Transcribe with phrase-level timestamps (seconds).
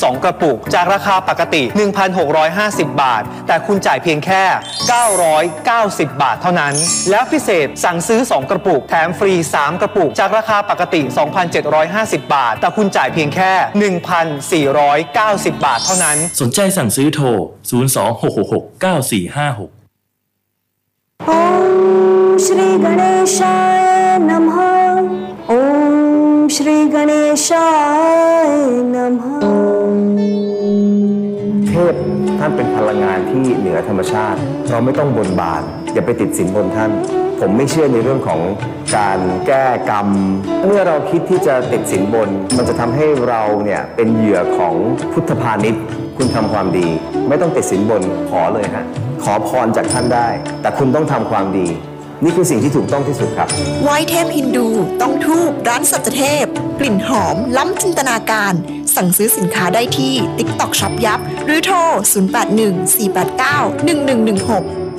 [0.00, 1.63] 2 กระปุก จากราคาปกติ
[2.31, 4.43] 1,650 บาท แต่คุณจ่ายเพียงแค่
[5.29, 6.73] 990 บาทเท่านั้น
[7.09, 11.01] แล้วพิเศษสั่งซื้อ 2 กระปุก แถมฟรี 3 กระปุก จากราคาปกติ
[11.67, 13.51] 2,750 บาท แต่คุณจ่ายเพียงแค่
[14.71, 17.25] 1,490 บาทเท่านั้น สนใจสั่งซื้อโทร
[17.69, 17.71] 026669456
[21.21, 21.23] ॐ
[22.45, 23.81] श्री गणेशाय
[24.29, 24.57] नमः
[25.55, 25.57] ॐ
[26.55, 28.49] श्री गणेशाय
[28.95, 29.27] नमः
[32.43, 35.63] ท่านเป็นพลังงานที่เหนือธรรมชาติ เราไม่ต้องบนบาน
[35.93, 36.91] อย่าไปติดสินบนท่าน
[37.39, 38.39] ผมไม่เชื่อในเรื่องของ
[38.97, 40.07] การแก้กรรม
[40.65, 44.75] เมื่อเราคิดที่จะติดสินบน มันจะทำให้เราเนี่ยเป็นเหยื่อของ
[45.11, 45.83] พุทธพาณิชย์
[46.17, 46.87] คุณทำความดี
[47.27, 48.85] ไม่ต้องติดสินบนขอเลยฮะ
[49.23, 50.27] ขอพรจากท่านได้
[50.61, 51.67] แต่คุณต้องทำความดี
[52.23, 53.47] นี่คือสิ่งที่ถูกต้องที่สุดครับ
[53.83, 54.67] ไหว้เทพฮินดู
[55.01, 56.45] ต้องทูบร้านสัจเทพ
[56.79, 58.53] กลิ่นหอม ล้ำจินตนาการ
[58.95, 61.77] สั่งซื้อสินค้าได้ที่ TikTok Shop ยับ หรือโทร
[62.55, 64.90] 081 489 1116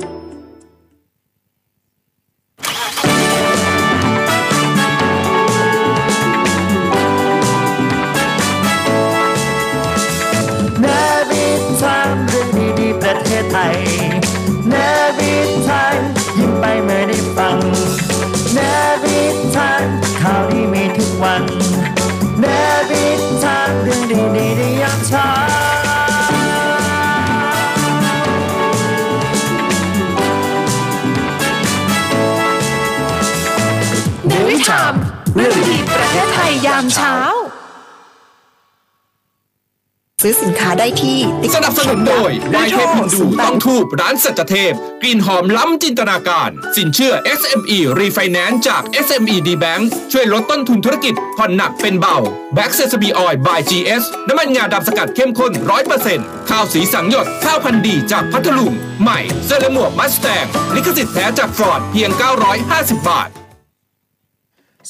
[40.83, 41.21] ได้ที่
[41.55, 52.17] สนับสนุนโดยหรืวายเทพฮินดูโทรต้องทูบร้านสัจเทพ กลิ่นหอมล้ำจินตนาการ สินเชื่อ SME Refinance จาก SME D Bank ช่วยลดต้นทุนธุรกิจผ่อนหนักเป็นเบา
[52.57, 55.51] Back s e s a b y Oil by GS น้ำมันงาดำสกัดเข้มข้น
[56.01, 60.45] 100%ข้าวสีสังหยดข้าวพันธุ์ดีจากพัทลุงใหม่เสื้อและหมวกมัสแตง
[60.75, 62.09] ลิขสิทธิ์แท้จากฟอร์ดเพียง
[62.59, 63.29] 950 บาท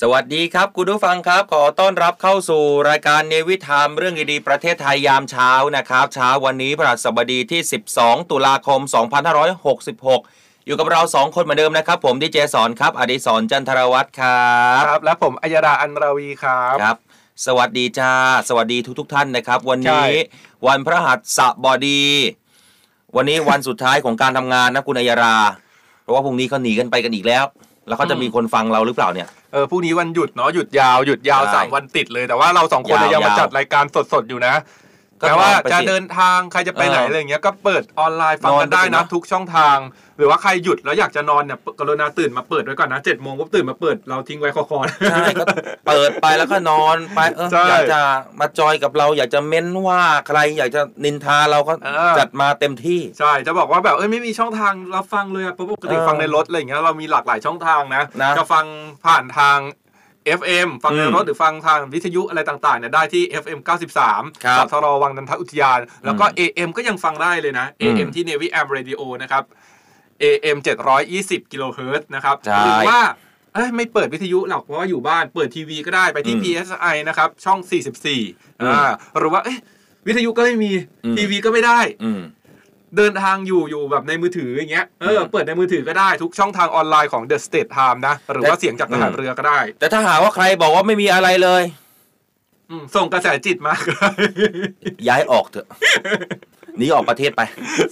[0.05, 7.61] สวัสดีครับ คุณผู้ฟังครับ ขอต้อนรับเข้าสู่รายการเนวิทามเรื่องดีๆประเทศไทยยามเช้านะครับเช้าวันนี้พฤหัสบดีที่
[7.95, 8.79] 12 ตุลาคม
[9.53, 16.97] 2566 อยู่กับเรา 2 คนเหมือนเดิมนะครับ ผมดีเจสอนครับ อดิศรจันทรวัตรครับครับ และผมอัยดาอันราวีครับครับ
[17.45, 18.11] สวัสดีจ้า
[18.49, 20.15] สวัสดีทุกๆทท่านนะครับ วันใช่นี้
[20.67, 22.03] วันพระหัสบดี
[23.15, 25.35] วันนี้วันสุดท้ายของการทำงานนะคุณอัยรา
[26.01, 27.45] เพราะว่าพรุ่งนี้เขาหนีกันไปกันอีกแล้ว
[27.87, 33.83] แล้วเขาจะมีคนฟังเราหรือเปล่าเนี่ย เออพรุ่งนี้วันหยุดเนาะหยุดยาวหยุดยาวใช่สามวันติดเลยแต่ว่าเราสองคนเนี่ยยาวยังมาๆจัดรายการ
[34.13, 34.82] สดๆอยู่นะก็
[35.23, 39.77] แต่ว่านอนไปจะสิเดินทางใครจะไปไหนเออออะไรอย่างเงี้ยก็เปิดออนไลน์ฟังนอนกันได้ไปสินะเนอะทุกช่องทาง
[40.17, 45.45] หรือว่าใครหยุดแล้วอยากจะนอนเนี่ยกรุณาตื่นมาเปิดไว้ก่อนนะเจ็ดโมงก็ตื่นมาเปิดเราทิ้งไว้คอๆใช่ก็
[45.87, 48.01] เปิดไปแล้วก็นอนไปเออใช่อยากจะ
[48.39, 58.65] มาจอยกับเราอยากจะเม้นว่าใครอยากจะนินทาเราก็เออจัดมาเต็มที่ใช่จะบอกว่าแบบเอ้ยไม่มีช่องทางรับฟังเลยอะเพราะปกติเออฟังในรถอะไรอย่างเงี้ยเรามีหลากหลายช่องทางนะนะจะฟัง
[59.05, 59.57] ผ่านทาง
[60.39, 63.59] FM ฟังในอืมรถหรือฟังทางวิทยุอะไรต่างๆเนี่ยได้ที่ FM
[64.01, 69.43] 93ครับสทรวังนันทอุทยาน แล้วก็ AM ก็ยังฟังได้เลยนะอืม AM ที่ Navy AM Radio นะครับ
[70.23, 70.57] AM
[71.03, 72.99] 720กิโลเฮิรตซ์นะครับใช่หรือว่า
[73.53, 79.57] เอ้ยไม่เปิดวิทยุหรอกเพราะว่าอยู่บ้านเปิดทีวีก็ได้ไปที่อืม PSI นะครับ ช่อง 44อืมอ่าหรือว่าเอ้ย
[80.07, 80.71] วิทยุก็ไม่มี
[81.05, 82.21] อืมทีวีก็ไม่ได้อืม
[82.97, 91.63] เดินทางอยู่อยู่แบบในมือถืออย่างเงี้ยเออเปิดในมือถือก็ได้ทุกช่องทางออนไลน์ของ The State Time นะ หรือว่าแต่เสียงจากทหารเรือก็ได้ แต่ถ้าหากว่าใครบอกว่าไม่มีอะไรเลย
[92.69, 93.73] อืมส่งกระแสจิตมา
[95.07, 95.67] ย้ายออกเถอะ
[96.77, 97.41] หนีออกประเทศไป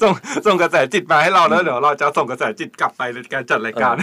[0.02, 0.14] ส่ง
[0.46, 3.96] ส่งกระแสจิตมาให้เราแล้วเดี๋ยวเราจะส่งกระแสจิตกลับไปในการจัดรายการ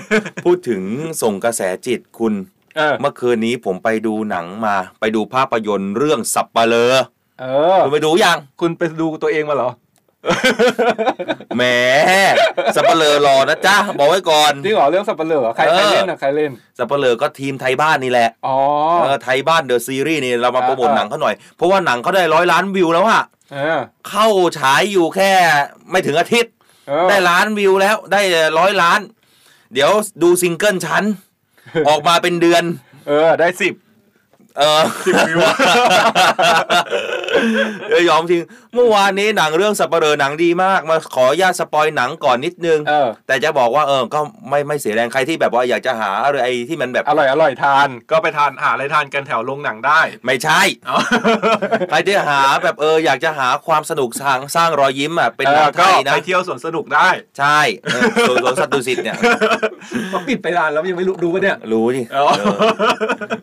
[0.44, 0.82] พูดถึง
[1.22, 2.34] ส่งกระแสจิตคุณ
[2.76, 6.94] เออเมื่อคืนนี้ผมไปดูหนังมา ไปดูภาพยนตร์เรื่องสับปะเลอ
[7.41, 7.44] เอ
[7.76, 9.70] อคุณไปดูยัง คุณไปดูตัวเองมาเหรอ
[11.56, 11.62] แหม
[12.76, 18.56] สับปะเลอรอนะจ๊ะบอกไว้ก่อนจริงเหรอเรื่องสับปะเลอใครเออใครเล่นอะใครเล่นสัปเหร่อก็ทีมไทบ้านนี่แหละอ๋อ
[19.00, 23.78] เออไทบ้าน The Series นี่เรามาอ่าโปรโมทอ่าหนังเขาหน่อย เพราะว่าหนังเขาได้ร้อยล้านวิวแล้วอะเออ
[24.08, 24.26] เข้า
[24.58, 25.31] ฉายอยู่แค่
[25.90, 26.52] ไม่ถึงอาทิตย์
[26.88, 28.20] เออได้ล้านวิวแล้วได้
[28.58, 29.00] ร้อยล้าน
[29.75, 29.90] เดี๋ยว
[30.22, 31.04] ดูซิงเกิลชั้น
[31.88, 32.62] ออกมาเป็นเดือน
[33.08, 33.75] เออได้สิบ
[34.58, 35.38] เออสิบวิว
[37.90, 38.42] เออยอมจริง
[38.75, 50.98] เมื่อวานนี้หนังเรื่องสัปเหร่อหนังดีมาก มาขออนุญาต spoil หนังก่อนนิดนึง เออ แต่จะบอกว่าเออ ก็ไม่ไม่เสียแรงใครที่แบบว่าอยากจะหาอะไรที่มันแบบ อร่อยอร่อยทาน ก็ไปทานหาอะไรทานกันแถวโรงหนังได้ ไม่ใช่ อ๋อ
[51.90, 57.08] ใครที่หาแบบเอออยากจะหาความสนุกสร้างสร้างรอยยิ้มอะเป็นเอหนัองไทก็ยนะ ไปเที่ยวสวนสนุกได้
[57.38, 59.16] ใช่เออสวนสวนสัตว์ดุสิตเนี่ย
[60.10, 62.56] เขาปิดไปนานแล้วยังไม่รู้ดูปะเนี่ย รู้ดิอ๋อ เออ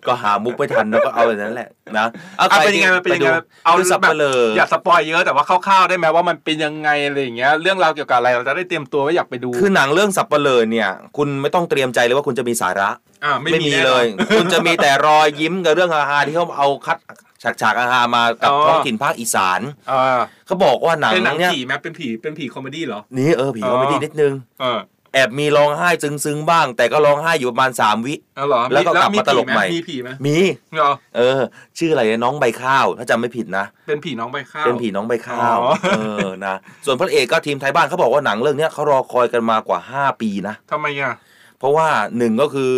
[0.07, 2.05] ก็หามุกไม่ทันแล้วก็เอาแบบนั้นแหละนะ
[2.39, 3.27] อะเป็นยังไงมันเป็นยังไงปดู
[3.65, 12.89] เอาสับเปลืออย่าสปอยเยอะแต่ว่าคร่าวๆได้ไหมว่ามันเป็นยังไงอะไรอย่างเงี้ยเรื่องราวเกี่ยวกับอะไรเราจะได้เตรียมตัวไว้อยากไปดู คือหนังเรื่องสับเปลือเนี่ย คุณไม่ต้องเตรียมใจเลยว่าคุณจะมีสาระ
[13.23, 16.97] อ่าไม่มีมีแน่นอนเลย คุณจะมีแต่รอยยิ้มกับเรื่องฮาๆที่เขาเอาคัด
[17.43, 19.61] ฉากฉากๆฮาๆมากับอ๋อท้องถิ่นภาคอีสาน
[19.91, 24.79] อ่าเขาบอกว่าหนังเป็นหนังเนี่ยผีไหมเป็นผีเป็นผี comedy เหรอนี่เออผีเขาไม่ดีนิดนึงเออ
[25.15, 30.37] แอบมีร้องไห้ซึ้งๆบ้าง แต่ก็ร้องไห้อยู่ประมาณ3วิเอาเหรอแล้วก็กลับมาตลกผีใหม่ มีผีไหมมี
[30.75, 31.41] เหรอ เออ
[31.77, 41.13] ชื่ออะไรนะน้องใบข้าว ถ้าจำไม่ผิดนะ เป็นผีน้องใบข้าว เป็นผีน้องใบข้าว อ๋อ เออ นะ ส่วนพระเอกก็ทีมไทยบ้านเขาบอกว่าหนังเรื่องเนี้ยเขารอคอยกันมากว่า 5 ปีนะ ทำไมอะ
[41.59, 42.71] เพราะว่าหนึ่งก็คือ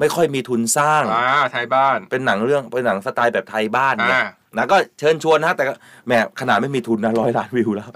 [0.00, 4.26] ไม่ค่อยมีทุนสร้าง อ่าไทยบ้าน เป็นหนังเรื่องเป็นหนังสไตล์แบบไทยบ้านเนี่ยอ่า
[4.56, 5.72] นะก็เชิญชวนนะแต่ก็
[6.06, 7.88] แหมขนาดไม่มีทุนนะร้อยล้านวิวแล้ว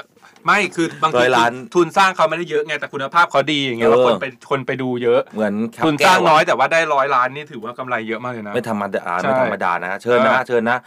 [0.47, 10.79] ไม่คือบางร้ทีอยล้าน ทุนสร้างเขาไม่ได้เยอะไงแต่คุณภาพเขาดีอย่างเงี้ยเออแล้วคนไปคนไปดูเยอะ เหมือนแคปทุนสแก้ร้างวน้อยอะแต่ว่าได้ร้อยล้านนี่ถือว่ากำไรเยอะมากเลยนะ ไม่ธรรมดาใช่ ไม่ธรรมดานะ เชิญนะเออเชิญนะ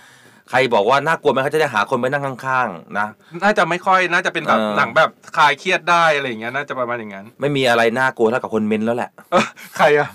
[0.50, 3.08] ใครบอกว่าน่ากลัวไหมเขาจะได้หาคนไปนั่งข้างๆนะ
[3.44, 9.46] น่าจะไม่ค่อยน่าจะเป็นแบบเออ หนังแบบคลายเครียดได้อะไรอย่างเงี้ยน่าจะประมาณอย่างนั้นไม่มีอะไรน่ากลัวเท่ากับคนเม้นแล้วแหละ เออ
[9.78, 10.10] ใครอะ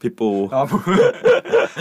[0.00, 0.62] พี่ปู อ๋อ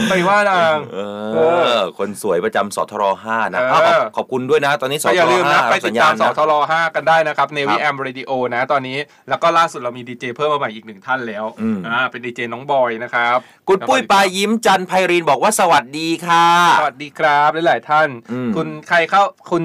[0.09, 0.99] ไปว่านาง เอ
[1.33, 1.39] เอ
[1.75, 8.97] อคนสวยประจำสทรห้านะเอออ้าวขอบขอบคุณด้วยนะตอนนี้สก็ทอย่ารลืมห้านะไปสัติญดญาตาณมสนะ ทร5กันได้นะครับเนควิรับแอมเรดิโอนะตอนนี้
[9.29, 13.37] แล้วก็ล่าสุดเรามีดีเจเพิ่มมาใหม่อีกหนึ่งท่านแล้วอืม อ่าเป็นดีเจน้องบอยนะครับ
[13.67, 16.45] คุณปุ้ยปลายยิ้มจันไพรินบอกว่าสวัสดีค่ะ
[16.79, 19.63] สวัสดีครับหลายๆท่านอืมคุณใครเข้าคุณ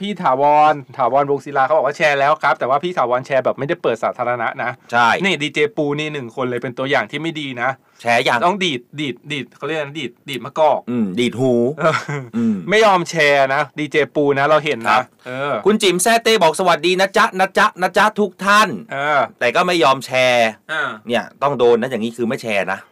[0.00, 7.70] พี่ถาวรถาวรวงศิลาเขาบอกว่าแชร์แล้วครับ แต่ว่าพี่ถาวรแชร์แบบไม่ได้เปิดสาธารณะนะใช่นี่ดีเจปูนี่หนึ่งคนเลยเป็นตัวอย่างที่ไม่ดีนะ
[8.00, 11.96] แชร์อย่างต้องดีดดีดดีดเขาเรียกอะไรดีดดีดมะกอกอืมดีดหูเออ
[12.36, 22.88] อืมไม่ยอมแชร์นะดีเจปูนะเราเห็นครันะบเออคุณจิ๋มแซ่เต้บอกสวัสดีนะจ๊ะนะจ๊ะนะจ๊ะทุกท่านเออแต่ก็ไม่ยอมแชร์อ่าเนี่ยต้องโดนนะอย่างนี้คือไม่แชร์นะเอ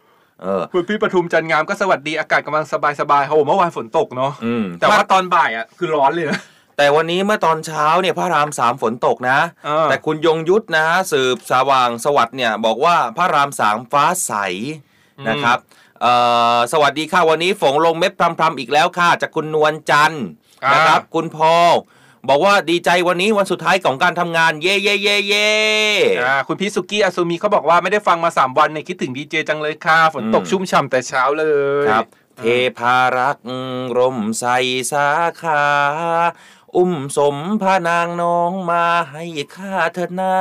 [0.73, 6.39] คุณพี่ปทุมจันงามก็สวัสดีอากาศกำลังสบายสบายๆโอ้โหเมื่อวานฝนตกเนาะอืมแต่ว่าตอนบ่ายอะคือร้อนเลยนะ
[6.77, 14.33] แต่วันนี้เมื่อตอนเช้าเนี่ยพระรามสามฝนตกนะเออแต่คุณยงยุทธนะสืบสว่างสวัสดิ์เนี่ยบอกว่าพระรามสามฟ้าใส
[15.29, 15.57] นะครับ
[16.01, 16.13] เอ่
[16.55, 20.25] อสวัสดีค่ะวันนี้ฝงลงเม็ดพรำๆอีกแล้วค่ะจากคุณนวลจันทร์
[20.73, 21.71] นะครับ คุณพอล
[22.29, 25.49] บอกว่าดีใจวันนี้วันสุดท้ายของการทำงานเย่เย่เย่เย่
[26.25, 31.45] อ่าคุณพี่สุกี้อาซูมิเขาบอกว่าไม่ได้ฟังมา 3 วันเนี่ยคิดถึงดีเจจังเลยค่ะ ฝนตกชุ่มฉ่ำแต่เช้าเล
[31.83, 32.05] ยครับ
[32.37, 32.43] เท
[32.77, 33.45] พารักษ์
[33.97, 34.45] ร่มใส
[34.91, 35.07] สา
[35.41, 35.63] ขา
[36.75, 39.23] อุ้มสมพระนางน้องมาให้
[39.55, 40.35] ข้าเถิดนา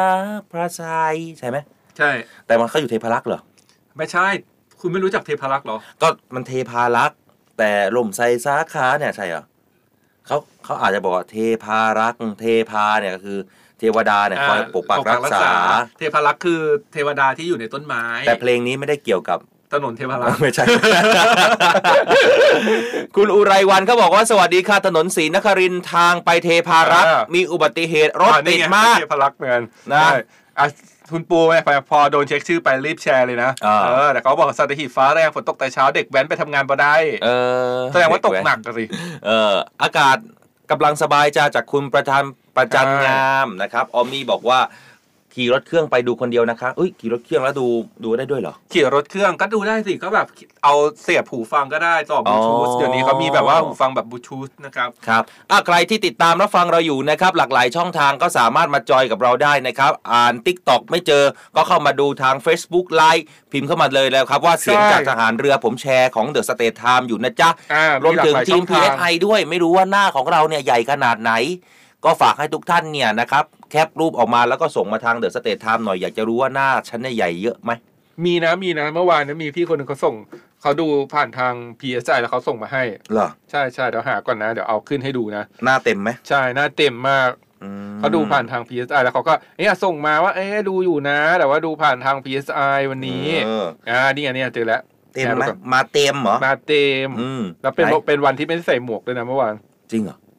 [0.51, 1.57] พระทรายใช่ไหม
[1.99, 2.11] ใช่
[2.47, 3.41] แต่มันเขาอยู่เทพารักษ์เหรอ
[3.97, 4.27] ไม่ใช่
[4.81, 7.19] คุณไม่รู้จักเทพารักษ์เหรอ ก็มันเทพารักษ์
[7.59, 9.45] แต่ล่มใสสาขาเนี่ยใช่เหรอ
[10.31, 13.39] เขาเขาอาจจะบอกว่าเทพารักษ์เทพาเนี่ยก็คือ
[13.79, 15.47] เทวดาเนี่ยคอยปกปักรักษา
[15.99, 16.61] เทพารักษ์คือ
[16.93, 19.39] เทวดาที่อยู่ในต้นไม้ แต่เพลงนี้ไม่ได้เกี่ยวกับ
[19.73, 20.65] ถนนเทพารักษ์ไม่ใช่
[23.17, 29.63] คุณอุไรวันเขาบอกว่าสวัสดีค่ะถนนศรีนครินทร์ทางไปเทพารักษ์อ่ามีมีอุบัติเหตุรถอ่าตินี่ดไงมากเทพารักษ์เหมือนกัน
[29.93, 30.19] นะใช่
[30.59, 30.67] อะ
[31.13, 31.57] คุณปูไง
[31.91, 37.29] พอโดนเช็คชื่อไปรีบแชร์เลยนะอ่าเออแต่เขาบอกสัตหีบฟ้าแรงฝนตกแต่เช้าเด็กแว้นไปทำงานบ่ได้เอ
[37.77, 38.85] อแสดงว่าตกหนักกันสิ
[39.27, 40.17] เอออากาศ
[40.71, 42.23] กำลังสบายจ้าจากคุณประธาน
[42.57, 44.61] ประจันใช่งามนะครับออมมี่บอกว่า
[45.35, 47.67] ขี่รถเครื่องไปดูคนเดียวนะคะอุ้ยขี่รถเครื่องแล้วดู
[48.05, 50.27] ดูได้ด้วยเหรอ ขี่รถเครื่องก็ดูได้สิก็แบบ
[50.65, 61.25] เอาเสียบหูฟังก็ได้ต่อบลูทูธอ๋อเดี๋ยวนี้เขามีแบบว่าหูฟังแบบบลูทูธนะครับครับอะใครที่ติดตามรับฟังเราอยู่นะครับหลากหลายช่องทางก็สามารถมาจอยกับเราได้นะครับ อ่าน Tik t o อกไม่เจอ
[61.57, 71.33] ก็เข้ามาดูทาง Facebook ไลฟ์พิมพ์เข้ามาเลยแล้วครับว่าเสียงใช่จากทหารเรือผมแชร์ของ The State Time อยู่นะจ๊ะอ่ารวมถึงหลากหลายทีช่มองทาง PSI ด้วย ไม่รู้ว่าหน้าของเราเนี่ยใหญ่ขนาดไหน
[72.05, 77.71] ก็ฝากให้ทุกท่านเนี่ยนะครับ แคปรูปออกมาแล้วก็ส่งมาทาง The State Time หน่อยอยากจะรู้ว่าหน้าฉันเนี่ยใหญ่เยอะไหม
[78.25, 80.15] มีนะมีนะเมื่อวานนะมีพี่คนหนึ่งเขาส่ง
[80.63, 87.31] เขาดูผ่านทาง PSI แล้วเขาส่งมาให้เหรอใช่ใช่เดี๋ยวหาก่อนนะ เดี๋ยวเอาขึ้นให้ดูนะหน้าเต็มไหมใช่หน้าเต็มมาก
[87.63, 94.83] อืมเขาดูผ่านทาง PSI แล้วเขาก็เอ๊ะส่งมาว่าเอ๊ะดูอยู่นะ แต่ว่าดูผ่านทาง PSI วันนี้เอออ่านี่อันนี้เจอแล้ว
[95.15, 99.55] เต็มไหมแชร์ดูก่อนมาเต็มเหรอมาเต็มอืมแล้วเป็นไหนเป็นวันที่ไม่ได้ใส่หมวกด้วยนะเมื่อวาน
[99.93, 100.30] จริงเหรอเอา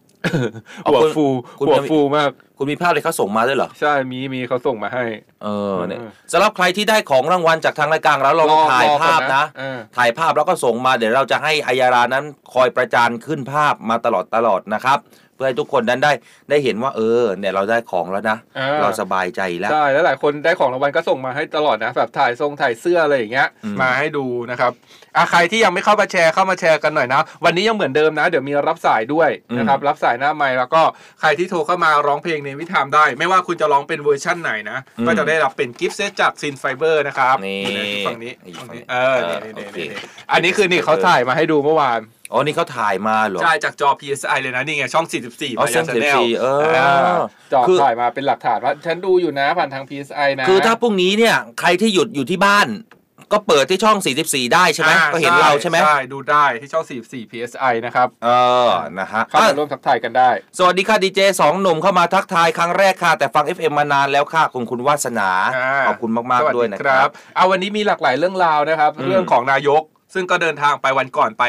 [0.85, 1.25] หัวคุณฟู
[1.59, 5.03] คุณหัวยังฟูมาก คุณมีภาพเลยเขาส่งมาด้วยเหรอ ใช่ มีมีเขาส่งมาให้
[5.43, 14.97] เออเนี่ยเออสำหรับใครที่ได้ของรางวัลจากทางรายการเราลองรอถ่ายรอก่อนภาพนะนะเออถ่ายภาพแล้วก็ส่งมาเดี๋ยวเราจะให้อายารานั้นคอยประจานขึ้นภาพมาตลอดตลอดนะครับ
[15.30, 16.11] เพื่อให้ทุกคนนั้นได้
[16.49, 24.71] ได้เห็นว่าเออเนี่ยเราได้ของแล้วนะ อ่า เราสบายใจแล้ว ใช่แล้วหลายคนได้ของรางวัลก็ส่งมาให้ตลอดนะแบบถ่ายทรงถ่ายเสื้ออะไรอย่างเงี้ยอืม มาให้ดูนะครับ
[25.17, 30.81] อะใครที่ยังไม่เข้ามาแชร์เข้ามาแชร์กันหน่อยนะ วันนี้ยังเหมือนเดิมนะ เดี๋ยวมีรับสายด้วยนะครับรับสายหน้าไมค์แล้วก็
[31.19, 39.99] ใครที่โทรเข้ามาร้องเพลงในวิธามได้ ไม่ว่าคุณจะร้องเป็นเวอร์ชั่นไหนนะ ก็จะได้รับเป็น gift set จากซินไฟเบอร์นะครับนี่อยู่ในฝั่งนี้อยู่ฝั่งนี้เออนี่เออนี่โอเคนี่นี่
[40.31, 41.99] อันนี้คือนี่เขาถ่ายมาให้ดูเมื่อวาน
[42.31, 47.19] อ๋อ นี่เขาถ่ายมาเหรอ ใช่ จากจอ PSI เลยนะ นี่ไง ช่อง 44อ๋อพายา channel 44เออ
[47.53, 52.67] จอคือถ่ายมาเป็นหลักฐานว่า ฉันดูอยู่นะผ่านทาง PSI นะ คือถ้าพรุ่งนี้เนี่ย ใครที่หยุดอยู่ที่บ้าน
[53.33, 53.97] ก็เปิดที่ช่อง
[54.27, 58.29] 44 ได้ใช่ไหมอ่ก็เห็นเราใช่ไหมใช่ ดูได้ที่ช่อง 44 PSI นะครับ เอ
[58.67, 58.69] อ
[58.99, 69.83] นะฮะเข้ามาอะร่วมทักทายกันได้ สวัสดีค่ะดีเจสองหนุ่มเข้ามาทักทายครั้งแรกค่ะ แต่ฟัง FM มานานแล้วค่ะคุณคุณวาสนาอ่าขอบคุณมากสวัสๆด้วยนะคครัรับบเอาวันนี้มีหลากหลายเรื่องราวนะครับอืมเรื่องของนายก
[70.13, 71.43] ซึ่งก็เดินทางไปวันก่อนไป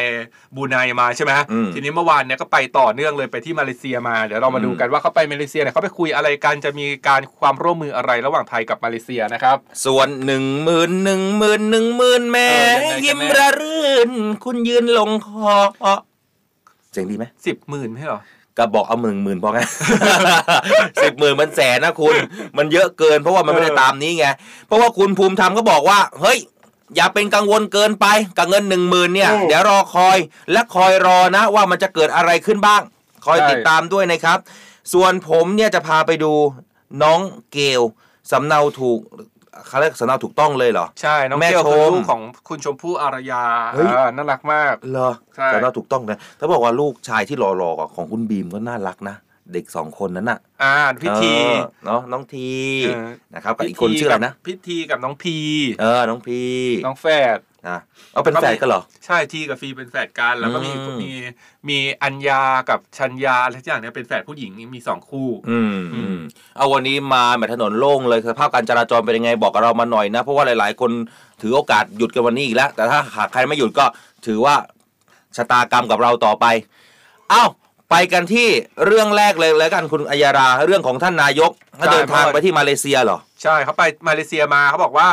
[0.57, 12.49] บรูไนมาใช่ไหมอืมทีนี้เมื่อวานเนี่ยก็ไปต่อเนื่องเลยไปที่มาเลเซียมาเดี๋ยวเรามาดูกันว่าเขาไปมาเลเซียเนี่ยเขาไปคุยอะไรกันจะมีการความร่วมมืออะไรระหว่างไทยกับมาเลเซียนะครับ ส่วนหนึ่งหมื่นหนึ่งหมื่นหนึ่งหมื่นแม่
[12.81, 14.11] เออยังไงกันแน่ยิ้มระรื่น
[14.45, 15.55] คุณยืนลงคอ
[16.93, 18.23] เสียงดีไหมสิบหมื่นไม่ใช่เหรอ
[18.59, 19.61] ก็บอกเอาหมื่นหมื่นพอไง
[21.03, 22.15] สิบหมื่นมันแสนนะคุณ
[22.59, 24.27] มันเยอะเกินเพราะว่ามันไม่ได้เออตามนี้ไง
[24.67, 26.39] เพราะว่าคุณภูมิธรรมก็บอกว่า เฮ้ย
[26.97, 28.07] อย่าเป็นกังวลเกินไป
[28.39, 30.19] กับเงินหนึ่งหมื่นเนี่ย เดี๋ยวรอคอย
[30.53, 32.83] และคอยรอนะว่ามันจะเกิดอะไรขึ้นบ้าง
[33.27, 34.39] คอยติดตามด้วยนะครับ
[34.93, 36.33] ส่วนผมเนี่ยจะพาไปดู
[37.03, 37.21] น้อง
[37.53, 37.83] เกล
[38.31, 39.01] สำเนาถูก
[39.67, 49.17] เขาเรียกสำเนาถูกต้องเลยเหรอ ใช่ น้องแม่เกลคือชมลูกของคุณชมพู่อารยาเฮ้ยอ่าน่ารักมากเหรอใช่สำเนาถูกต้องนะถ้าบอกว่าลูกชายที่รอๆของคุณบีมก็น่ารักนะ
[49.53, 52.51] เด็กสองคนนั้นน่ะ อ่าพิธีเออเนาะน้องที
[52.85, 55.37] เออนะครับกับอีกคนชื่ออะไรนะพิธีกับน้องพี
[55.81, 56.41] เออ น้องพี
[56.87, 57.07] น้องแฝ
[57.37, 57.79] ดนะ
[58.13, 61.11] เอาเป็นแฟนกันเหรอ ใช่ทีกับฟีเป็นแฝดกันแล้วก็มีอืมมี
[61.69, 66.19] มีอัญญากับชัญญาอะไรทุกอย่างเนี่ยเป็นแฝดผู้หญิงมีสองคู่ อืมอืม
[66.57, 70.91] เอาวันนี้มาแบบถนนโล่งเลยสภาพการจราจรเป็นยังไงบอกกับเรามาหน่อยนะ เพราะว่าหลาย ๆ คน
[71.43, 73.85] ถือโอกาสหยุดกันวันนี้อีกแล้ว แต่ถ้าหากใครไม่หยุดก็
[74.27, 74.55] ถือว่า
[75.37, 76.47] ชะตากรรมกับเราต่อไป
[77.31, 77.45] เอ้า
[77.93, 78.49] ไปกันที่
[78.87, 85.09] เรื่องแรกเลยแล้วกันคุณอัยยาราเรื่องของท่านนายกถ้าใช่เดินทางเพราะว่าไปที่มาเลเซียเหรอ ใช่เขาไปมาเลเซียมาเขาบอกว่า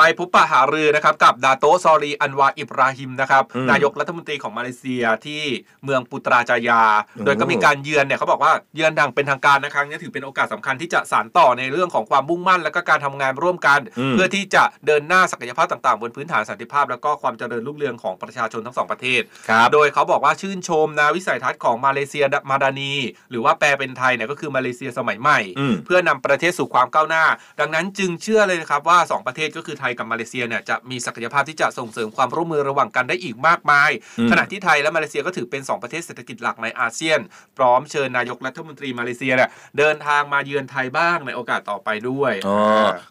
[0.00, 5.42] ไปพบปะหารือนะครับกับดาโตะซอรีอันวาอิบราฮิมนะครับอืมนายกรัฐมนตรีของมาเลเซียที่
[5.84, 6.82] เมืองปุตราจายา
[7.16, 13.80] อืมโดยก็มีการเยือนเนี่ยเขาบอกว่าเยือนดังเป็นทางการนะครั้งนี้ถือเป็นโอกาสสำคัญที่จะสานต่อในเรื่องของความมุ่งมั่น และก็การทำงานร่วมกัน
[14.12, 22.94] เพื่อที่จะเดินหน้าศักยภาพต่างๆ บนพื้นฐานสันติภาพ และก็ความเจริญรุ่งเรืองของประชาชนทั้งสองประเทศครับโดยเขาบอกว่าชื่นชมนะวิสัยทัศน์ของมาเลเซียมาดานี
[23.30, 27.24] หรือว่าแปลเป็นไทยเนี่ยก็คือมาเลเซียสมัยใหม่อืมเพื่อนำประเทศสู่ความก้าวหน้า
[27.60, 37.20] ดังนั้นจึงเชื่อเลยนะครับว่า 2 ประเทศก็คือไทยกับมาเลเซียเนี่ยจะมีศักยภาพที่จะส่งเสริมความร่วมมือระหว่างกันได้อีกมากมายอืมขณะที่ไทยและมาเลเซียก็ถือเป็น 2 ประเทศเศรษฐกิจหลักในอาเซียน
[37.56, 42.58] พร้อมเชิญนายกรัฐมนตรีมาเลเซียเนี่ยเดินทางมาเยือนไทยบ้างในโอกาสต่อไปด้วยอ๋อ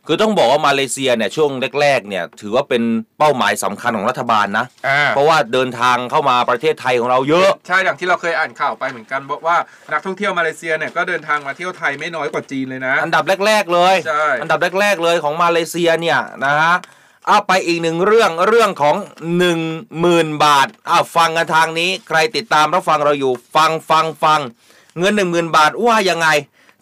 [0.08, 2.84] คือต้องบอกว่ามาเลเซียเนี่ยช่วงแรกๆเนี่ยถือว่าเป็น
[3.20, 9.58] เป้าหมายสำคัญของรัฐบาลนะอ่าเพราะว่าเดินทางเข้ามาประเทศไทยของเราเยอะใช่อย่างที่เราเคยอ่านข่าวไปเหมือนกันบอกว่า
[9.94, 16.69] นักท่องเที่ยวมาเลเซียเนี่ยก็เดินทางมาเที่ยวไทยไม่น้อยกว่าจีนเลยนะ อันดับแรก ๆ เลยใช่อันดับแรกๆเลยของมาเลเซียเนี่ยนะฮะ
[17.28, 18.96] เอาไปอีกหนึ่งเรื่องเรื่องของ
[19.50, 24.40] 1 0,000 บาทอ้าวฟังกันทางนี้ใครติดตามรับฟังเราอยู่ฟังฟังฟัง
[25.00, 26.28] เงิน 1 0,000 บาทว่ายังไง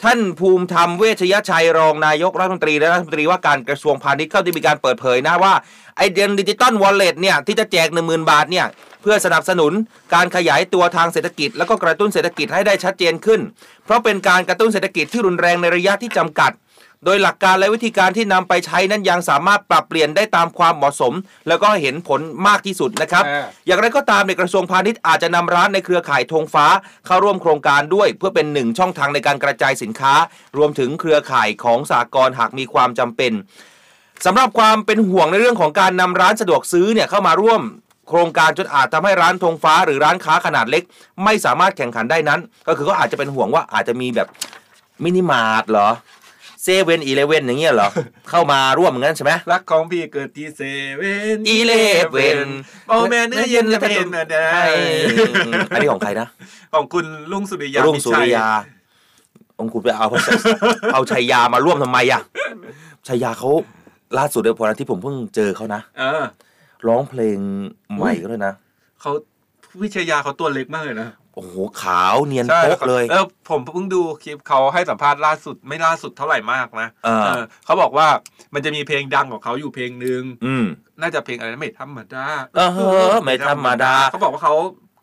[0.03, 5.53] ท่านภูมิธรรมเวชยชัยรองนายกรัฐมนตรีและรัฐมนตรีว่าการกระทรวงพาณิชย์เข้าที่มีการเปิดเผยนะว่า
[5.97, 8.65] ไอเดียดิจิตอลวอลเล็ตเนี่ยที่จะแจก 1 0,000 บาทเนี่ย
[9.01, 9.71] เพื่อสนับสนุน
[10.13, 13.41] การขยายตัวทางเศรษฐกิจ แล้วก็กระตุ้นเศรษฐกิจให้ได้ชัดเจนขึ้น
[13.85, 16.51] เพราะเป็นการกระตุ้นเศรษฐกิจที่รุนแรงในระยะที่จำกัด
[17.05, 21.13] โดยหลักการและวิธีการที่นำไปใช้นั้นยังสามารถปรับเปลี่ยนได้ตามความเหมาะสม
[21.47, 26.65] แล้วก็เห็นผลมากที่สุดนะครับอ่าอย่างไรก็ตามในกระทรวงพาณิชย์อาจจะนำร้านในเครือข่ายธงฟ้า
[27.05, 30.13] เข้าร่วมโครงการด้วย เพื่อเป็นหนึ่งช่องทางในการกระจายสินค้า
[30.57, 33.33] รวมถึงเครือข่ายของสากลหากมีความจำเป็น
[34.25, 37.61] สำหรับความเป็นห่วงในเรื่องของการนำร้านสะดวกซื้อเนี่ยเข้ามาร่วม
[38.09, 40.83] โครงการจนอาจทำให้ร้านธงฟ้าหรือร้านค้าขนาดเล็ก
[41.23, 44.27] ไม่สามารถแข่งขันได้นั้น ก็คือก็อาจจะเป็นห่วงว่าอาจจะมีแบบ
[45.03, 45.89] มินิมาร์ทเหรอ
[46.63, 47.89] เซเว่นอีเลเว่นอย่างเงี้ยเหรอ
[48.29, 50.61] เข้ามาร่วมเหมือนกันใช่ไหมรักของพี่เกิดที่เซ
[50.97, 51.73] เว่นอีเล
[52.11, 52.49] เว่น
[52.87, 54.51] โอ้แม่เนื้อเย็นและเป็นเนื้อแดง
[55.73, 56.27] อันนี้ของใครนะ
[56.73, 58.47] ของคุณลุงสุริยารุ่งมิสุชัริยา
[59.59, 60.07] องคุณไปเอา
[60.93, 62.21] เอาชัยยามาร่วมทำไมอะ
[63.07, 63.49] ชัยยาเขา
[64.17, 66.23] ล่าสุดในพอที่ผมเพิ่งเจอเขานะเออ
[66.87, 67.37] ร้องเพลง
[67.95, 68.53] ใหม่ก็ด้วยนะ
[69.01, 69.11] เขา
[69.81, 78.07] วิชยาเขาตัวเล็กมากเลยนะ โอ้โหขาวเนียนใช่โป๊ะเลยเออผมเพิ่งดูคลิปเขาให้สัมภาษณ์ล่าสุดไม่ล่าสุดเท่าไหร่มากนะอ่าเออเขาบอกว่า
[78.53, 80.65] มันจะมีเพลงดังของเขาอยู่เพลงหนึ่งอืม
[81.01, 82.25] น่าจะเพลงอะไรนะไม่ธรรมดา
[82.55, 84.55] เออเฮ้อไม่ธรรมดาเขาบอกว่าเขา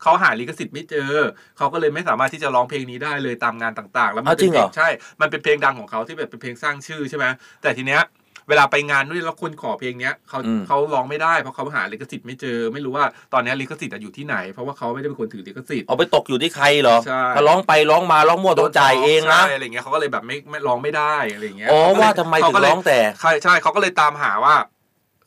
[0.02, 1.12] เขาหาลิขสิทธิ์ไม่เจอ
[1.56, 4.88] เขาก็เลยไม่สามารถที่จะร้องเพลงนี้ได้เลยตามงานต่าง ๆ แล้วมัอ้าวเป็นจริงเพเหลรองใช่
[5.20, 7.26] มันเป็นเพลงดังของเขาที่แบบเป็นเพลงสร้างชื่อใช่ไหม
[7.62, 8.02] แต่ทีเนี้ย
[8.48, 24.54] เวลาไปงานด้วยแล้วคนขอเพลงเนี้ยเขาอืมเขาร้องไม่ได้เพราะเขาหาลิขสิทธิ์ไม่เจอ ไม่รู้ว่าตอนเนี้ยลิขสิทธิ์อะอยู่ที่ไหน เพราะว่าเขาไม่ได้เป็นคนถือลิขสิทธิ์เอาไปตกอยู่ที่ใครเหรอใช่ถ้าร้องไปร้องมาร้องมั่วต้องจ่ายเองนะใช่อะไรเงี้ยเขาก็เลยแบบไม่ไม่ร้องไม่ได้อะไรเงี้ยอ๋อเขก็เลยว่าทำไมถึงเขก็เลยร้องแต่ใช่ใช่เขาก็เลยตามหาว่า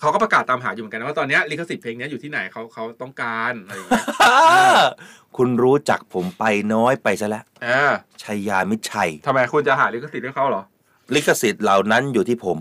[0.02, 4.04] เขาก็ประกาศตามหาอยู่เหมือนกันนะว่าตอนเนี้ยลิขสิทธิ์เพลงเนี้ยอยู่ที่ไหนเขาเขาต้องการอะไรอย่างเงี้ย
[5.38, 6.44] คุณรู้จักผมไป
[6.74, 7.82] น้อยไปซะแล้วอ่า
[8.24, 10.64] ชัยยามิตรชัยทำไมคุณจะหาลิขสิทธิ์ให้เขาเหรอ
[11.16, 12.58] ลิขสิทธิ์เหล่านั้นอยู่ที่ผม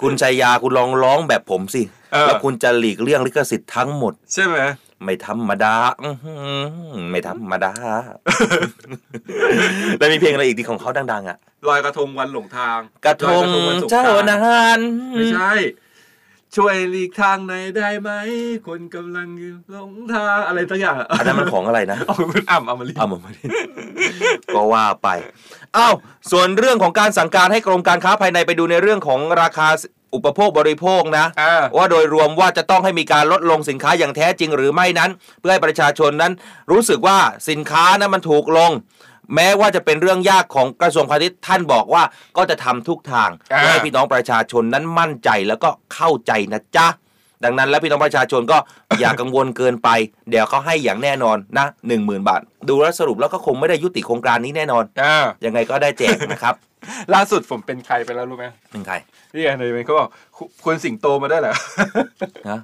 [0.00, 4.58] คุณชัยยาคุณลองร้องแบบผมสิเออแล้วคุณจะหลีกเลี่ยงลิขสิทธิ์ทั้งหมด ใช่ไหม
[5.04, 6.34] ไม่ธรรมดาอื้อหื
[6.92, 7.72] อไม่ธรรมดา
[9.98, 11.38] แล้วมีเพลงอะไรอีกที่ของเขาดัง ๆ อะ
[11.68, 14.80] ลอยกระทงวันหลงทาง กระทงลอยวันสงกรเจ้านต์นาน
[15.12, 15.52] ไม่ใช่
[16.56, 18.10] ช่วยหลีกทางหน่อยได้ไหม
[18.66, 23.42] คนกำลังยืนหลงทางอะไรสักอย่างอะอันนั้นมันของอะไรนะเอาคุณอ่ำเอามาลีเอามาดิ
[24.54, 25.08] ก็ว่าไป
[25.76, 25.94] อ้าว
[26.30, 29.68] ส่วนเรื่องของการสั่งการให้กรมการค้าภายในไปดูในเรื่องของราคา
[30.14, 36.32] อุปโภคบริโภคนะ อ่า ว่าโดยรวมว่าจะต้องให้มีการลดลงสินค้าอย่างแท้จริงหรือไม่นั้น เพื่อให้ประชาชนนั้น
[36.70, 37.18] รู้สึกว่า
[37.50, 38.70] สินค้านั้นมันถูกลง
[39.34, 42.02] แม้ว่าจะเป็นเรื่องยากของกระทรวงพาณิชย์ท่านบอกว่า
[42.36, 46.88] ก็จะทำทุกทางอ่าเพื่อให้พี่น้องประชาชนนั้นมั่นใจแล้วก็เข้าใจนะจ๊ะ
[47.44, 48.58] ดังนั้นแล้วพี่น้องประชาชนก็
[49.00, 49.88] อย่ากังวลเกินไป
[50.30, 56.54] เดี๋ยวเขาให้อย่างแน่นอนนะหนึ่งหมื่นบาท ดูแล้วสรุปแล้วก็คงไม่ได้ยุติโครงการนี้แน่นอนอ่ายังไงก็ได้แจกนะครับ
[57.14, 58.94] ล่าสุดผมเป็นใครไปแล้วรู้ไหมเป็นใคร
[59.34, 61.54] นี่ไงเลยเขาบอกคุคุณสิงโตมาได้เหรอ
[62.48, 62.60] นะ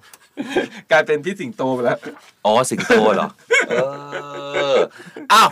[0.91, 1.99] กลายเป็นพี่สิงโตไปแล้ว
[2.47, 3.29] อ๋อสิงโตเหรอ
[3.71, 3.75] เอ
[4.75, 4.79] อ
[5.33, 5.49] อ้าว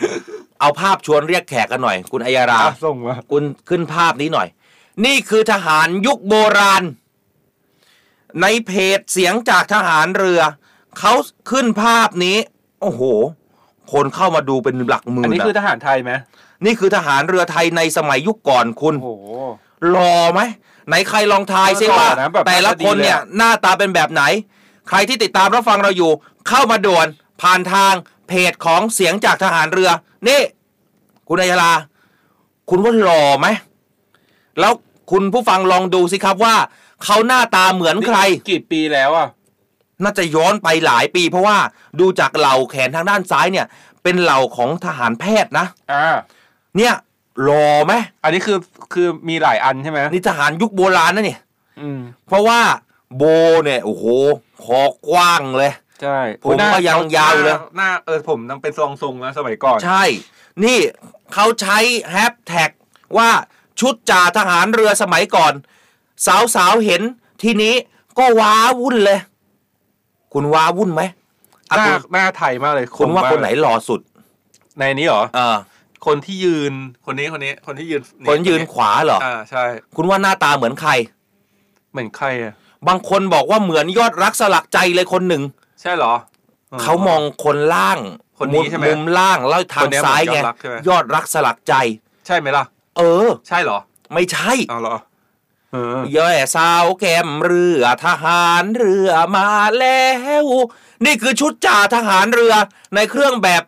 [0.61, 4.49] เอาภาพชวนเรียกแขกกันหน่อย คุณอัยยาราอะส่งมา คุณขึ้นภาพนี้หน่อย
[5.05, 6.83] นี่คือทหารยุคโบราณ
[8.43, 10.41] ในเพจเสียงจากทหารเรือ
[10.99, 11.13] เขา
[11.51, 12.37] ขึ้นภาพนี้
[12.83, 13.03] โอ้โห
[13.93, 16.13] คนเข้ามาดูเป็นหลักหมื่อันนนี้คือนะทหารไทยไหม
[16.65, 19.27] นี่คือทหารเรือไทยในสมัยยุคก่อนคุณโอ้โห
[19.95, 20.41] รอไหม
[20.89, 24.23] ไหนใครลองทายซิเออว่าหล่อนะแบบแต่ละคนเนี่ย หน้าตาดีเลยอะหน้าตาเป็นแบบไหน
[24.89, 26.13] ใครที่ติดตามรับฟังเราอยู่
[26.49, 27.07] เข้ามาด่วน
[27.43, 27.95] ผ่านทาง
[28.29, 29.91] เพจของเสียงจากทหารเรือ
[30.29, 30.41] นี่
[31.29, 31.73] คุณอัยยาลา
[32.71, 33.47] คุณว่าหล่อไหม
[34.61, 34.73] แล้ว
[35.11, 36.55] คุณผู้ฟังลองดูสิครับว่า
[37.05, 38.19] เขาหน้าตาเหมือนใคร
[38.51, 39.29] กี่ปีแล้วอะ
[40.03, 41.57] น่าจะย้อนไปหลายปีเพราะว่า
[42.01, 43.67] ดูจากเหล่าแขนทางด้านซ้ายเนี่ย
[44.03, 46.17] เป็นเหล่าของทหารแพทย์นะ อ่า
[46.77, 46.95] เนี่ย
[47.43, 47.93] หล่อไหม
[48.23, 48.59] อันนี้คือ
[48.93, 51.41] คือมีหลายอันใช่ไหมนี่ทหารยุคโบราณนะเนี่ย
[51.81, 52.61] อืมเพราะว่า
[53.17, 53.23] โบ
[53.65, 54.05] เนี่ยโอ้โห
[54.65, 60.05] คอกว้างเลย ใช่ผมก็ยังยาวอยู่เลยหน้หน้าเออผมยังเป็นทรงทรงแล้วสมัยก่อน ใช่
[60.65, 60.79] นี่
[61.35, 61.79] เขาใช้
[62.11, 62.71] แฮชแท็ก
[63.17, 63.31] ว่า
[63.81, 65.53] ชุดจ่าทหารเรือสมัยก่อน
[66.27, 67.03] สาวสาวๆเห็น
[67.43, 67.75] ทีนี้
[68.19, 69.21] ก็ว้าวุ่นเลย
[70.33, 71.03] คุณว้าวุ่นไหม
[71.69, 74.01] หอะน้าคุณหน้าไทยมากเลยคุณว่ามกคนไหนหล่อสุด
[74.79, 75.57] ในนี้เหรอเออ
[76.07, 76.73] คนที่ยืน
[77.07, 79.65] คนนี้คนนี้ คนที่ยืนคนยืนขวาเหรออ่าใช่
[79.97, 80.93] คุณว่าหน้าตาเหมือนใคร
[81.93, 82.55] เหมือนใครอะ
[82.87, 85.43] บางคนบอกว่าเหมือนยอดรักสลักใจเลยคนหนึ่ง
[85.83, 86.15] ใช่เหรอ
[86.83, 87.99] เขามองคนล่าง
[88.39, 91.75] คนนี้ใช่ไหมมุมล่างแล้วทาคงนเนี้ยซ้ายไงเหมือนยอดรักใช่ไหมยอดรักสลักใจ
[92.27, 92.65] ใช่ไหมล่ะ
[92.97, 93.79] เออ ใช่เหรอ
[94.13, 94.97] ไม่ใช่เอาเหรอ
[95.73, 95.77] เอ
[96.13, 100.03] อย่อยสาวแก้มเรือทหารเรือมาแล้
[100.45, 100.47] ว
[101.05, 102.55] นี่คือชุดจ่าทหารเรือ
[102.95, 103.63] ในเครื่องแบบ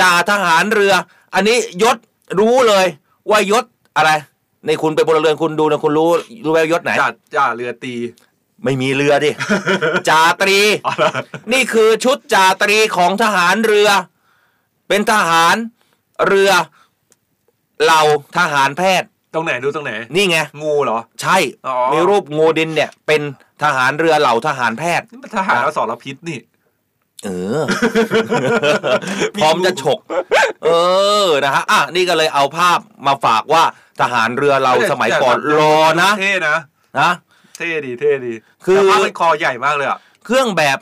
[0.00, 0.92] จ่าทหารเรือ
[1.34, 1.96] อันนี้ยศ
[2.40, 2.86] รู้เลย
[3.30, 3.64] ว่ายศ
[3.96, 4.10] อะไร
[4.66, 6.10] ในคุณเป็นพลเรือนคุณดูนะคุณรู้
[6.44, 7.94] รู้ไหมยศไหนจ่าจ่าเรือตี
[8.64, 9.30] ไม่มีเรือดิ
[10.08, 10.58] จ่าตรี
[11.52, 13.88] นี่คือชุดจ่าตรีของทหารเรือ
[14.88, 15.56] เป็นทหาร
[16.26, 16.50] เรือ
[17.82, 18.02] เหล่า
[18.38, 23.22] ทหารแพทย์ ตรงไหนดูตรงไหน นี่ไง งูเหรอ ใช่อ๋อ มีรูปงูดินเนี่ย เป็น
[23.62, 26.38] ทหารเรือเหล่าทหารแพทย์ นี่มันทหารอสรพิษนี่
[27.24, 27.28] เอ
[27.60, 27.62] อ
[29.40, 29.98] พร้อมจะฉก
[30.64, 30.68] เอ
[31.24, 33.62] อนะฮะอะนี่ก็เลยเอาภาพมาฝากว่า
[34.00, 36.56] ทหารเรือเราสมัยก่อนรอนะเท่นะ
[37.00, 37.10] นะ
[37.56, 38.32] เท่ดีเท่ดี
[38.64, 40.78] คือแต่ว่ามันคอใหญ่มากเลยอะเครื่องแบบ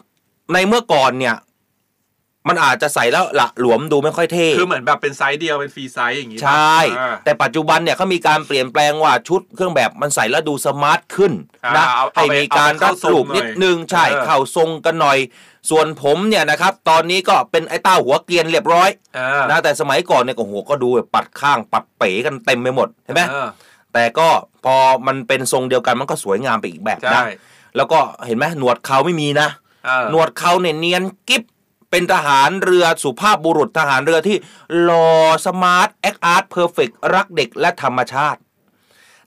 [0.53, 1.37] ในเมื่อก่อนเนี่ย
[2.49, 11.33] มันอาจจะใส่แล้วละหลวมดูไม่ค่อยเท่คือเหมือนแบบเป็นไซส์เดียวเป็น free size อย่างงี้ใช่อ่าแต่ปัจจุบันเนี่ยเขามีการเปลี่ยนแปลงว่าชุดเครื่องแบบมันใส่แล้วดู smart ขึ้น
[11.77, 15.19] นะอ่าเอาเอาให้ไปมีการเอาไปรัเข้าดรูปทรงหน่อยนิดนึงใช่เออเข้าทรงกันหน่อย
[15.71, 23.49] ส่วนผมเนี่ยนะครับ ตอนนี้ก็เป็นไอ้เต้าหัวเกรียนเรียบร้อยอ่านะแต่สมัยก่อนเนี่ยก็โหก็ดูแบบปัดข้างปัดเป๋กันเต็มไปหมดเห็นไหมเออ
[23.95, 24.29] แต่ก็
[24.65, 24.77] พอ
[25.07, 27.23] มันเป็นทรงเดียวกันมันก็สวยงามไปอีกแบบใช่นะ
[27.77, 29.49] แล้วก็เห็นไหมหนวดเขาไม่มีนะ
[29.87, 31.43] เออหนวดเขาเนี่ยเนียนกิ๊บ
[31.91, 34.37] เป็นทหารเรือสุภาพบุรุษทหารเรือที่
[34.83, 35.11] หล่อ
[35.47, 38.41] smart แอคอาร์ต perfect รักเด็กและธรรมชาติ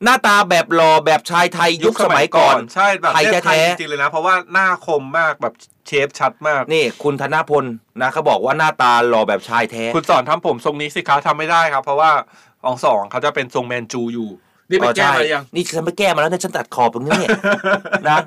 [0.03, 5.53] หน้าตาแบบหล่อแบบชายไทยยุคสมัยก่อนใช่แบบไทยเนี่ยไทยแท้จริงๆเลยนะ เพราะว่าหน้าคมมากแบบ
[5.88, 7.65] เชฟชัดมากๆนี่คุณธนพล
[8.01, 12.12] นะเขาบอกว่าหน้าตาหล่อแบบชายแท้ คุณสอนทำผมทรงนี้สิคะทำไม่ได้ครับ เพราะว่า
[12.63, 14.30] ของสองเขาจะเป็นทรงแมนจูอยู่
[14.69, 17.32] นี่ไปอ๋อแก้ใช่มายังนี่ฉันไปแก้มาแล้วเนี่ยฉันตัดขอบตรงนี้เนี่ย
[18.10, 18.19] นะ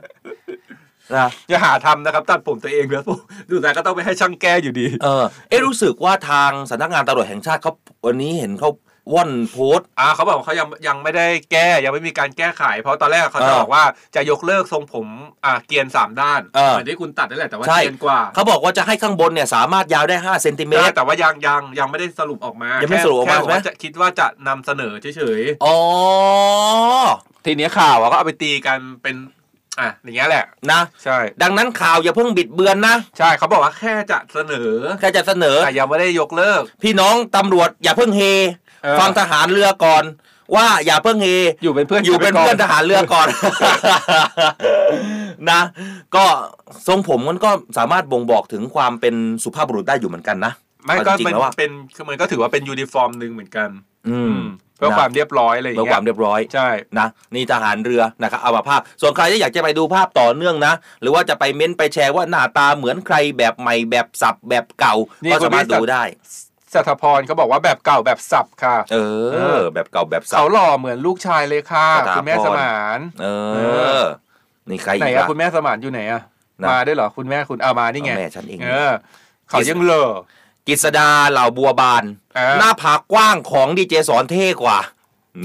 [1.17, 3.05] นะอย่าหาทำนะครับ ตัดผมตัวเองแล้ว
[3.51, 7.73] ดูแต่ก็ต้องไปให้ช่างแก้อยู่ดี เออ เอ๊ะรู้สึกว่าทางสำนักงานตำรวจแห่งชาติเขา
[8.07, 8.71] วันนี้เห็นเขา
[9.13, 13.85] ว่อนโพสต์อ่าเขาบอกว่าเขายังยังไม่ได้แก้ยังไม่มีการแก้ไข เพราะตอนแรกเขาจะเออบอกว่า
[14.15, 15.07] จะยกเลิกทรงผม
[15.45, 29.17] อ่าเกรียนสามด้านเออเหมือนที่คุณตัดนั่นแหละแต่ว่าใช่เกรียนกว่า เขาบอกว่าจะให้ข้างบนเนี่ยสามารถยาวได้ 5 เซนติเมใช่ตรแต่ว่ายังยังยังไม่ได้สรุปออกมายัยังไม่สรุปออกมาแค่บอกว่าใช่ไหมจะคิดว่าจะนำเสนอเฉยอ๋อๆทีเนี้ยข่าวอะก็เอาไปตีกันเป็น
[29.81, 38.70] อะอย่างเงี้ยแหละนะใช่ดังนั้นข่าวอย่าเพิ่งบิดเบือนนะ ใช่เขาบอกว่าแค่จะเสนอ แค่จะเสนอแต่ยังไม่ได้ยกเลิก พี่น้องตำรวจอย่าเพิ่งเฮเออ
[39.01, 40.05] ฟังทหารเรือก่อน
[40.57, 41.29] ว่าอย่าเพิ่งเฮ
[41.63, 43.29] อยู่เป็นเพื่อนอยู่เป็นกัไก่เพื่อนทหารเรือก่อน
[45.51, 45.61] นะ
[46.17, 46.25] ก็
[46.89, 49.15] ทรงผมมันก็สามารถบ่งบอกถึงความเป็น
[49.45, 50.53] สุภาพบุรุษได้อยู่เหมือนกันนะ
[50.85, 53.69] ไม่เอาก็จริงเป็นๆแล้วอะเป็นคือมันก็ถือว่าเป็นยูนิฟอร์มหนึ่งเหมือนกัน
[54.09, 54.37] อืม
[54.77, 66.03] เพื่อนะความเรียบร้อยอะไรอย่างเพื่อเงี้ควายมเรียบร้อยใช่นะนี่ทหารเรือนะครับเอามาภาพ ส่วนใครที่อยากจะไปดูภาพต่อเนื่องนะ หรือว่าจะไปเม้นไปแชร์ว่าหน้าตาเหมือนใครแบบใหม่แบบสับแบบเก่านี่ก็คุณสามารถวิสัดูทได้
[66.75, 68.97] สัทพรเขาบอกว่าแบบเก่าแบบสับค่ะ เอ
[69.35, 73.59] เอออแบบเก่าแบบสัเขาบหล่อเหมือนลูกชายเลยค่ะสถาพรคุณแม่สมาน เอเอ
[74.01, 74.07] ออ
[74.71, 76.23] นี่ใครไหนอีกอะอะคุณแม่สมานอยู่ไหนอะ
[76.63, 78.93] นะมาด้วยเหรอคุณแม่คุณเอามานี่ไงเอาแม่ฉันเองเออ
[79.49, 80.11] เขายังเหล่อ
[80.67, 82.05] กิษดาเหล่าบัวบาน
[82.37, 84.79] เออหน้าผากกว้างของดีเจสอนเท่กว่า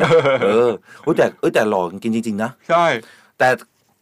[0.01, 0.09] นะ
[0.43, 0.69] เออ
[1.03, 2.85] เอ้ยแต่เอ้ยแต่หล่อจริงจริงๆนะ ใช่
[3.39, 3.49] แต่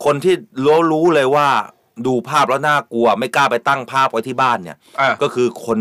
[0.05, 0.33] คนที่
[0.65, 1.47] รู้รู้เลยว่า
[2.07, 5.79] ดูภาพแล้วน่ากลัว ไม่กล้าไปตั้งภาพไว้ที่บ้านเนี่ยอะก็คือคน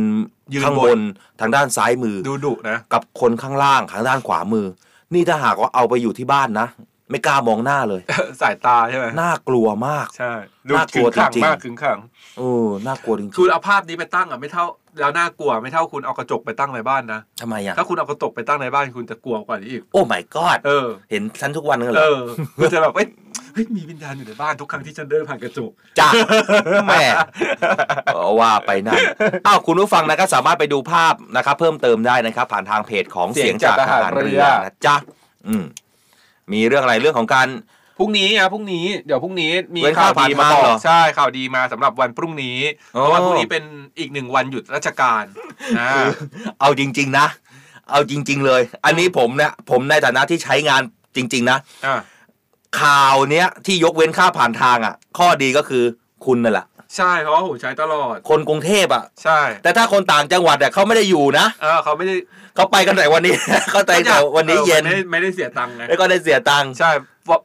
[0.55, 1.01] ยืนข้างบบนน
[1.41, 4.67] ทางด้านซ้ายมือ ดูดุนะ กับคนข้างล่างทางด้านขวามือ
[5.15, 6.69] นี่ถ้าหากว่าเอาไปอยู่ที่บ้านนะ
[7.11, 8.03] ไม่กล้ามองหน้าเลย
[8.41, 10.33] สายตาใช่ไหมน่ากลัวมาก ใช่
[10.69, 11.99] ดูน่ากขึลัวงขังจริงๆ มากขึงขัง
[12.39, 14.65] เออน่ากลัวจริงคุณเอาภาพนี้ไปตั้งอะไม่เท่า
[15.01, 22.23] แล้วน่ากลัวไม่เท่าคุณเอากระจกไปตั้งในบ้านนะๆทำไมอะถ้าคุณเอากระจกไปตั้งในบ้านคุณจะกลัวกว่านี้อีก โอ้ my god เออ เห็นฉันทุกวันกันเหรเอออ
[22.57, 23.09] คุณจะแบบเอ้ย
[23.55, 26.09] เฮ้ยมีวิญญาณอยู่ในบ้านทุกครั้งที่ฉันเดินผ่านกระจก จ้า
[26.89, 27.05] แม่
[28.15, 29.01] เออว่าไปนั่น
[29.47, 34.97] อ้าวคุณผู้ฟังนะครับสามารถไปดูภาพนะครับ เพิ่มเติมได้นะครับ ผ่านทางเพจของเสีเสียยงงจาจากกททหารหารเรือ เรือนะจ๊ะ
[35.49, 35.65] อืม
[36.53, 37.49] มีเรื่องอะไรเรื่องของการ
[38.03, 42.59] พรุ่งนี้อะพรุ่งนี้เดี๋ยวพรุ่งนี้มีเว้นข่าวข่าวดีผ่านมามาบอเหรกอ ใช่ข่าวดีมาสำหรับวันพรุ่งนี้
[42.97, 43.65] อ๋อเพราะวันพรุ่งนี้เป็น
[43.99, 45.25] อีกหนึ่งวันหยุดราชการ
[45.79, 45.91] อ่า
[46.61, 47.27] เอาจริง ๆ นะ
[47.91, 50.83] เอาจริง ๆ เลย อันนี้ผมเนี่ยผมในฐานะที่ใช้งาน
[51.17, 52.01] จริง ๆ นะ อ่า
[52.83, 55.85] ข่าวเนี้ยที่ยกเว้นค่าผ่านทางอะ ข้อดีก็คือ
[56.25, 62.15] คุณนั่นแหละใช่เพราะว่าผมใช้ตลอด คนกรุงเทพอะ ใช่แต่ถ้าคนต่างจังหวัดอะเขาไม่ได้อยู่นะเออเขาไม่ได้
[62.55, 63.35] เขาไปกันแต่วันนี้
[63.71, 66.91] เขาไปแต่วันนี้เย็นออไม่ได้ไม่ได้เสียตังค์ไงแล้วก็ได้เสียตังค์ ใช่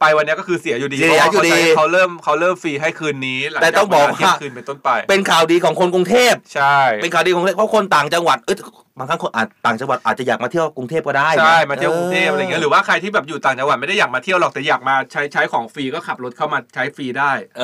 [0.00, 8.56] ไปวันนี้ก็คือเสียอยู่ดีเสียเพราะว่าอยู่ดีเขาใช้เขาเริ่มเขาเริ่มฟรีให้คืนนี้หลัแต่ต้องบอกเที่ยงว่าคืนเป็นต้นไป เป็นข่าวดีของคนกรุงเทพใช่ เป็นข่าวดีของเพราะคนต่างจังหวัดเอ้ย
[8.98, 17.62] บางครั้งคนอาจต่างจังหวัดอาจจะอยากมาเที่ยวกรุงเทพก็ได้นะใช่มาเที่ยวกรุงเทพอะไรเงี้ยหรือว่าใครที่แบบอยู่ต่างจังหวัดไม่ได้อยากมาเที่ยวหรอกแต่อยากมาใช้ใช้ของฟรีก็ขับรถเข้ามาใช้ฟรีได้ เอ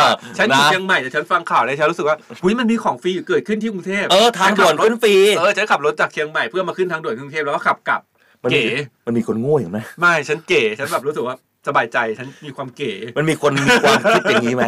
[0.00, 0.02] อ
[0.38, 8.00] ฉันอยู่นะเชียงใหม่แต่ฉันฟังข่าวเลยฉันรู้สึกว่าอุ้ยมันมีของฟรีเกิดขึ้นที่กรุงเทพเออทางด่วนขึ้นฟรีเออฉันขับรถจากเชียงใหม่เพื่อมาขึ้นทางด่วนกรุงเทพแล้วก็ขับกลับ
[8.42, 8.76] มันมีเก๋
[9.06, 14.64] มันมีคนโง่อย่างไหมไม่ฉันเก๋ฉันแบบรู้สึกว่า สบายใจฉันมีความเก๋ มันมีคนมีความคิดอย่างนี้ไหม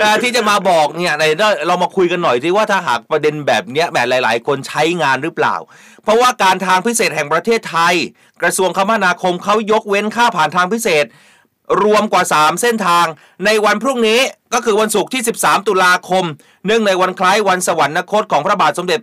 [0.00, 1.24] เอ่อที่จะมาบอกเนี่ยใน
[1.66, 5.56] เรามาคุยกันหน่อยที่ว่าถ้าหากประเด็นแบบเนี้ยแบบหลาย ๆ คนใช้งานหรือเปล่า
[6.02, 7.94] เพราะว่าการทางพิเศษแห่งประเทศไทย
[8.42, 11.06] กระทรวงคมนาคมเขายกเว้นค่าผ่านทางพิเศษ
[11.84, 13.06] รวมกว่า 3 เส้นทาง
[13.44, 14.20] ในวันพรุ่งนี้
[14.54, 16.24] ก็คือวันศุกร์ที่ 13 ตุลาคม
[16.66, 19.00] เนื่องในวันคล้ายวันสวรรคตของพระบาทสมเด็จ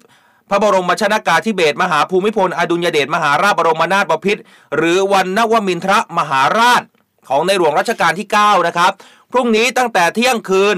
[0.50, 4.42] พระบรมชนากาธิเบศรมหาภูมิพล อดุลยเดชมหาราชบรมนาถบพิตร
[4.78, 6.82] หรือวันนวมินทรมหาราช
[7.30, 8.92] ของในหลวงรัชกาลที่ 9 นะครับ
[9.32, 10.76] พรุ่งนี้ตั้งแต่เที่ยงคืน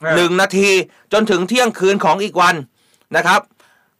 [0.00, 0.70] เออ1นาที
[1.12, 2.54] จนถึงเที่ยงคืนของอีกวัน
[3.16, 3.40] นะครับ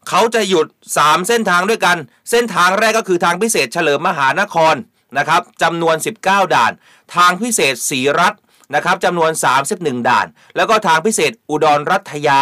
[0.08, 1.96] เขาจะหยุด 3 เส้นทางด้วยกัน
[2.30, 4.74] เส้นทางแรกก็คือทางพิเศษเฉลิมมหานคร
[5.18, 6.72] นะครับจำนวน 19 ด่าน
[7.16, 8.40] ทางพิเศษศรีรัตน์
[8.74, 9.30] นะครับจำนวน
[9.70, 10.26] 31 ด่าน
[10.56, 12.40] แล้วก็ทางพิเศษอุดรรัตยา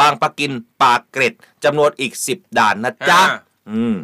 [0.00, 1.34] บางปะกินปากเกร็ด
[1.64, 3.38] จำนวนอีก 10 ด่านนะจ๊ะอ่า
[3.70, 3.96] อืม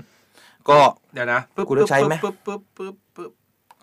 [0.68, 0.78] ก็
[1.14, 3.30] เดี๋ยวนะปึ๊บคุณได้ใช้ไหมปึ๊บปึ๊บปึ๊บปึ๊บ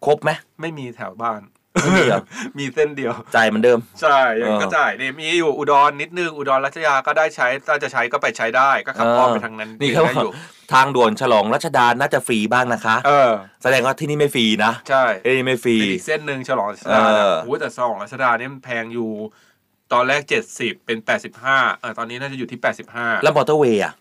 [0.06, 1.42] ครบไหมไม่มีแถวบ้าน
[1.82, 2.22] ไม่มีเหรอ
[2.58, 10.32] มีเส้นเดียว จ่ายเหมือนเดิม ใช่ยังเออก็จ่ายเนี่ยมีอยู่อุดรนิดนึงอุดรรัชยาก็ได้ใช้ถ้าจะใช้ก็ไปใช้ได้ก็ขับอ้อมไปทางนั้นนี่ได้เขาอยู่
[10.74, 13.32] ทางด่วนฉลองรัชดาน่าจะฟรีบ้างนะคะ เออ
[13.64, 19.12] แสดงว่าที่นี่ไม่ฟรีนะ ใช่ที่นี่ไม่ฟรีเป็นอีกเส้นหนึ่งฉลองรัชดาเออโอ้โหแต่ฉลองรัชดาเนี่ยมันแพงอยู่
[19.94, 23.94] ตอนแรกเจ็ดสิบเป็นแปดสิบห้าเออตอนนี้น่าจะอยู่ที่แปดสิบห้าแล้วมอเตอร์เวย์อะ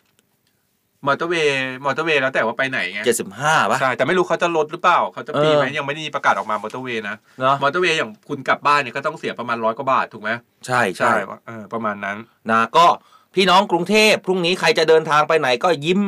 [1.07, 10.31] มอเตอร์เวย์มอเตอร์เวย์แล้วแต่ว่าไปไหนไงเจ็ดสิบห้าป่ะ ใช่ แต่ไม่รู้เขาจะลดหรือเปล่าเขาจะปีไหมเออยังไม่ได้มีประกาศออกมามอเตอร์เวย์นะเนาะมอเตอร์เวย์อย่างคุณกลับบ้านเนี่ยก็ต้องเสียประมาณร้อยกว่าบาทถูกไหม
[10.67, 11.13] ใช่ใช่
[11.47, 12.17] เออประมาณนั้น
[12.51, 12.87] นะก็
[13.35, 16.03] พี่น้องกรุงเทพพรุ่งนี้ใครจะเดินทางไปไหนก็ยิ้ม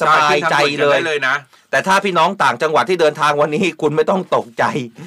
[0.00, 1.34] สบายใจขึ้นทางด่วนกันเลยได้เลยนะ
[1.70, 4.64] แต่ถ้าพี่น้องต่างจังหวัดที่เดินทางวันนี้คุณไม่ต้องตกใจ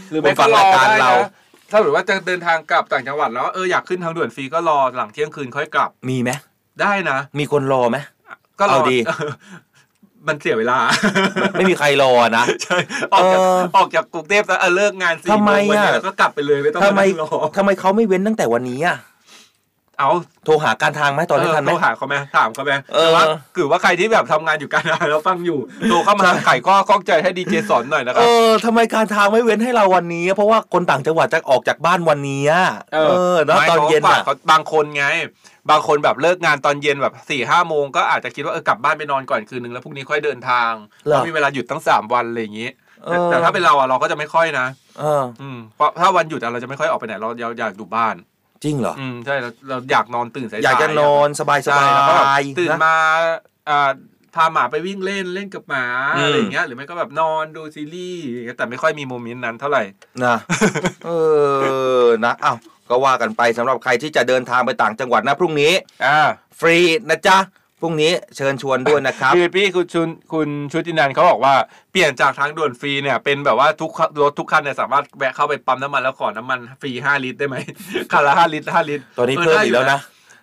[0.10, 1.30] หรือคุไม่ณก็ฟังรอรายการได้เรานะ
[1.72, 6.32] ถ้าหรือว่าจะเดินทางกลับต่างจังหวัดแล้วเอออยากขึ้นทางด่วนฟรีก็รอหลังเที่ยงคืนค่อยกลับมีไหม
[6.82, 7.98] ได้นะ มีคนรอไหม
[8.60, 8.98] ก็รอเอาดี
[10.28, 10.80] มันเสียเวลา
[11.54, 12.78] ไม่มีใครรอนะใช่
[13.14, 18.98] ออกจากเออออกจากกรุงเทพแล้วเออเลิกงานสี่ทำไมโมงวันเนี้ยอะแล้วก็กลับไปเลยไม่ต้องทำไมมานั่งรอทำไมเขาไม่เว้นตั้งแต่วันนี้อะ
[20.00, 20.10] เอา
[20.46, 23.24] โทรหาการทางไหมตอนนี้เทันไหมโทรหาเขาไหมถามเขาไหมเออแต่ว่า
[23.56, 33.00] คือว่าใครที่แบบทำงานอยู่กันแล้วฟังอยู่โทรเข้ามาไขข้อข้องใจให้ดีเจสอนหน่อยนะคเอรับอทำไมการทางไม่เว้นให้เราวันนี้ เพราะว่าคนต่างจังหวัดจะออกจากบ้านวันนี้อะเอ
[33.34, 35.06] อเนอะไม่ตอนเย็นขาอะฝากเขาบางคนไง
[35.70, 40.72] บางคนแบบเลิกงานตอนเย็นแบบสี่ห้าโมงก็อาจจะคิดว่าเออกลับบ้านไปนอนก่อนคืนนึงแล้วพรุ่งนี้ค่อยเดินทาง
[41.06, 42.70] เหรอเพราะมีเวลาหยุดตั้งสามวันอะไรอย่างงี้
[43.06, 44.68] แต่เออแต่ถ้าเป็นเราอะเราก็จะไม่ค่อยนะ
[45.00, 48.16] เอออืมเพราะถ้าวันหยุดอะเราจะไม่ค่อยออกไปไหนเราเราอยากอยู่บ้าน
[48.64, 52.96] จริงเหรอ อืมใช่เราเราอยากนอนตื่นสายๆอยากจะนอนสบายสใช่บาแล้วก็แบบยตื่นนะมา
[53.70, 53.92] อ่า
[54.36, 55.86] พาหมาไปวิ่งเล่นเล่นกับหมา
[56.18, 59.84] อืมอะไรอย่างเงี้ยหรือไม่ก็แบบนอนดูซีรีส์อย่างเงี้ยแต่ไม่ค่อยมีโมเมนต์นั้นเท่าไหร่
[60.26, 60.36] นะ
[61.06, 61.10] เอ
[62.04, 62.58] อนะอ้าว
[62.90, 65.74] ก็ว่ากันไปสำหรับใครที่จะเดินทางไปต่างจังหวัดนะพรุ่งนี้
[66.06, 66.20] อ่า
[66.60, 66.78] ฟรี
[67.10, 67.38] นะจ๊ะ
[67.82, 71.54] พรุ่งนี้เชิญชวนด้วยนะครับคือพี่คุณชุนคุณชุตินันเขาบอกว่า
[71.92, 77.56] เปลี่ยนจากทางด่วนฟรีเนี่ยเป็นแบบว่าทุกรถทุกคันเนี่ยสามารถแวะเข้าไปปั๊มน้ำมันแล้วขอน้ำมันฟรีห้าลิตรได้ไหม
[78.12, 80.00] คันละห้าลิตรห้าลิตรตอนนี้เพิ่มอีกแล้วนะ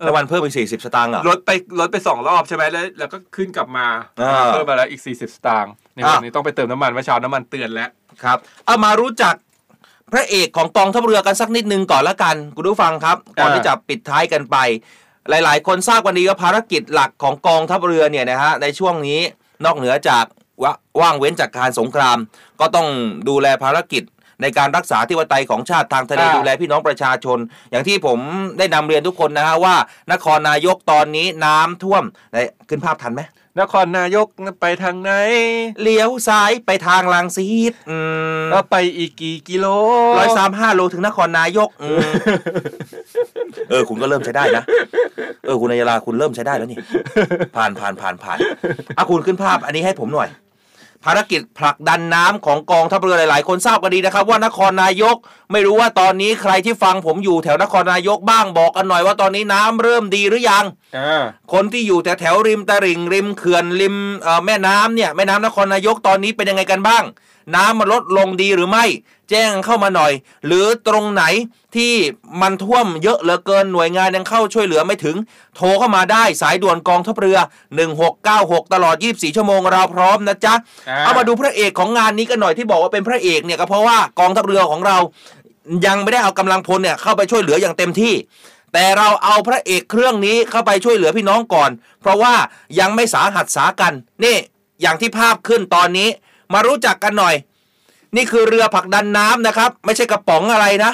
[0.07, 3.87] น้ำมันเพิ่มอีกสี่สิบสตางค์เหรอลดไปลดไปสองรอบใช่ไหมแล้วแล้วก็ขึ้นกลับมา
[4.21, 7.91] อ่าเพิ่มมาแล้วอีกสี่สิบสตางค์ในวันนี้ต้องไปเติมน้ำมันเมื่อเช้าน้ำมันเตือนแล้ว
[8.23, 9.35] ครับเอามารู้จัก
[10.13, 14.57] พระเอกของกองทัพเรือกันสักนิดนึงก่อนละกันคุณผู้ฟังครับก่อนอ่าที่จะปิดท้ายกันไป
[15.29, 19.21] หลาย ๆ คนทราบวันนี้ว่าภารกิจหลักของกองทัพเรือเนี่ยนะฮะในช่วงนี้
[19.65, 20.25] นอกเหนือจาก
[20.63, 22.19] วะว่างเว้นจากการสงคราม
[22.61, 22.89] ก็ต้อง
[23.29, 24.03] ดูแลภารกิจ
[24.43, 27.39] ในการรักษาที่วไตยของชาติทางทะเลอ่าดูแลพี่น้องประชาชน
[27.71, 28.19] อย่างที่ผม
[28.59, 29.77] ได้นำเรียนทุกคนนะฮะว่า
[30.13, 32.37] นครนายกตอนนี้น้ำท่วมไหน
[32.69, 33.23] ขึ้นภาพทันไหม
[33.61, 34.27] นครนายก
[34.61, 35.11] ไปทางไหน
[35.83, 37.99] เลี้ยวซ้ายไปทางลังสีดอื
[38.41, 39.67] มแล้วไปอีกกี่กิโล
[40.19, 42.11] ร้อยสามห้าโลถึงนครนายกอืม
[43.71, 44.63] เออ คุณก็เริ่มใช้ได้นะ
[45.45, 46.79] เออ คุณนายลาคุณเริ่มใช้ได้แล้วนี่
[47.57, 48.39] ผ่านผ่านผ่านผ่าน
[48.99, 50.29] อะคุณขึ้นภาพ อันนี้ให้ผมหน่อย
[51.05, 55.17] ภารกิจผลักดันน้ำของกองทัพเรือหลาย ๆ คนทราบกันดีนะครับ ว่านครนายก
[55.53, 60.65] ไม่รู้ว่าตอนนี้ใครที่ฟังผมอยู่แถวนครนายกบ้างบอกกันหน่อยว่าตอนนี้น้ำเริ่มดีหรือยัง
[60.97, 67.05] อ่าคนที่อยู่แถวแถวๆริมตลิ่งริมเขื่อนริมเอ่อแม่น้ำเนี่ยแม่น้ำนครนายกตอนนี้เป็นยังไงกันบ้าง
[67.55, 68.85] น้ำมันลดลงดีหรือไม่
[69.31, 70.13] แจ้งเข้ามาหน่อย
[70.47, 71.25] หรือตรงไหน
[71.77, 71.93] ที่
[72.41, 75.17] มันท่วมเยอะเหลือเกินหน่วยงานยังเข้าช่วยเหลือไม่ถึง
[75.57, 77.39] โทรเข้ามาได้สายด่วนกองทัพเรือ
[78.05, 80.55] 1696 ตลอด 24 ชั่วโมงเราพร้อมนะจ๊ะ
[80.89, 84.97] อ่าเอามาดูพระเอกของงานนี้กันหน่อยที่บอกว่าเป็นพระเอกเนี่ยก็เพราะว่ากองทัพเรือของเรา
[85.87, 88.15] ยังไม่ได้เอากำลังพลเนี่ยเข้าไปช่วยเหลืออย่างเต็มที่
[88.73, 92.35] แต่เราเอาพระเอกเครื่องนี้เข้าไปช่วยเหลือพี่น้องก่อน เพราะว่า
[92.81, 93.93] ยังไม่สาหัสสากัน
[94.25, 94.37] นี่
[94.83, 96.09] อย่างที่ภาพขึ้นตอนนี้
[96.53, 97.35] มารู้จักกันหน่อย
[98.17, 100.93] นี่คือเรือผลักดันน้ำนะครับ ไม่ใช่กระป๋องอะไรนะ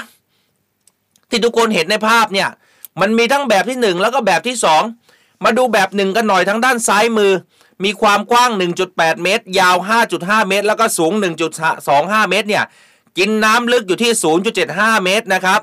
[1.30, 2.48] ที่ทุกคนเห็นในภาพเนี่ย
[3.00, 4.82] มันมีทั้งแบบที่หนึ่งแล้วก็แบบที่สอง
[5.44, 7.32] มาดูแบบหนึ่งกันหน่อยทางด้านซ้ายมือ
[7.84, 8.50] มีความกว้าง
[8.86, 9.76] 1.8 เมตร ยาว
[10.12, 11.12] 5.5 เมตร แล้วก็สูง
[11.72, 12.64] 1.25 เมตรเนี่ย
[13.18, 14.10] กินน้ำลึกอยู่ที่
[14.58, 15.60] 0.75 เมตรนะครับ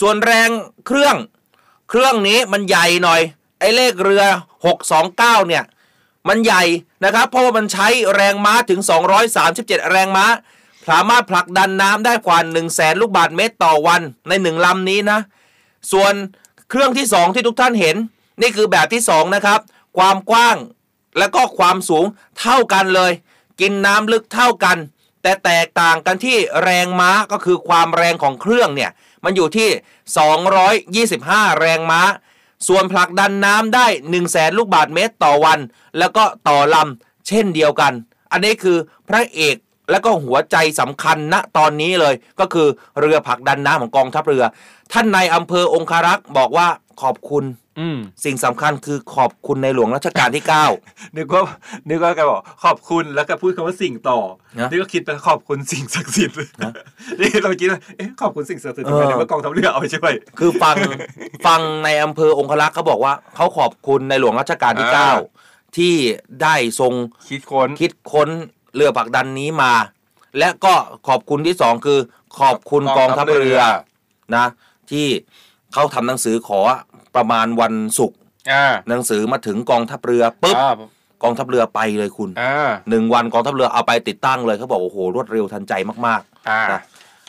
[0.00, 0.48] ส่วนแรง
[0.86, 1.16] เครื่อง
[1.88, 3.20] เครื่องนี้มันใหญ่หน่อย
[3.58, 4.24] ไอ้เลขเรือ
[4.86, 5.64] 629 เนี่ย
[6.28, 6.64] มันใหญ่
[7.04, 8.80] นะครับ เพราะว่ามันใช้แรงม้าถึง
[9.34, 10.26] 237 แรงม้า
[10.88, 15.18] สามารถผลักดันน้ำได้กว่า 1 0 0 0 0แสนลูกบาศก์เมตรต่อวันในหนึ่งลำนี้นะ
[15.92, 16.12] ส่วน
[16.70, 17.96] เครื่องที่ 2 ที่ทุกท่านเห็น
[18.40, 19.60] นี่คือแบบที่ 2 นะครับ
[19.98, 20.56] ความกว้าง
[21.18, 22.04] และก็ความสูง
[22.40, 23.12] เท่ากันเลย
[23.60, 24.76] กินน้ำลึกเท่ากัน
[25.22, 28.90] แต่แตกต่างกันที่แรงม้าก็คือความแรงของเครื่องเนี่ย
[29.24, 29.68] มันอยู่ที่
[31.44, 32.00] 225 แรงม้า
[32.68, 35.58] ส่วนผลักดันน้ำได้1 0 0 0 0แสนลูกบาศก์เมตรต่อวัน
[35.98, 37.92] แล้วก็ต่อลำเช่นเดียวกัน
[38.32, 38.76] อันนี้คือ
[39.08, 39.56] พระเอก
[39.90, 42.68] และก็หัวใจสำคัญณตอนนี้เลย ก็คือ
[43.00, 44.44] เรือผลักดันน้ำของกองทัพเรือ
[44.92, 46.68] ท่านในายอำเภอองคารักษ์บอกว่า
[47.02, 47.44] ขอบคุณ
[48.24, 50.44] สิ่งสำคัญคือขอบคุณในหลวงรัชกาลที่
[50.80, 51.42] 9นึกว่า
[51.88, 54.18] นึกว่าแกบอกขอบคุณแล้วก็พูดคำว่าสิ่งต่อ
[54.58, 56.36] นะนี่ก็คิดไปขอบคุณสิ่งศักดิ์สิทธิ์
[57.20, 60.76] นี่เราคิดว่าเอ๊ะขอบคุณสิ่งศักดิ์สิทธิ์ทำไมเออในเมื่อกองทัพเรือเอาไปช่วยคือฟัง
[61.46, 65.12] ฟังในอำเภอองคลักษ์เขาบอกว่า เขาขอบคุณในหลวงรัชกาลที่อ่า
[65.48, 65.94] 9ที่
[66.42, 66.92] ได้ทรง
[67.28, 68.28] คิดค้นคิดค้น
[68.74, 69.72] เรือผลักดันนี้มา
[70.38, 70.74] และก็
[71.08, 71.98] ขอบคุณที่สองคือ
[72.38, 73.60] ขอบคุณกกอองงทัทัพพเรือเรือ
[74.36, 74.46] นะ
[74.90, 75.06] ที่
[75.72, 76.60] เขาทำหนังสือขอ
[77.16, 78.18] ประมาณวันศุกร์
[78.52, 80.74] อ่าหนังสือมาถึงกองทัพเรือปุ๊บอ่า
[81.22, 85.72] กองทัพเรือไปเลยคุณอ่าหนึ่งวันกองทัพเรือเอาไปติดตั้งเลยเขาบอกโอ้โหรวดเร็วทันใจ
[86.06, 86.80] มากอ่านะ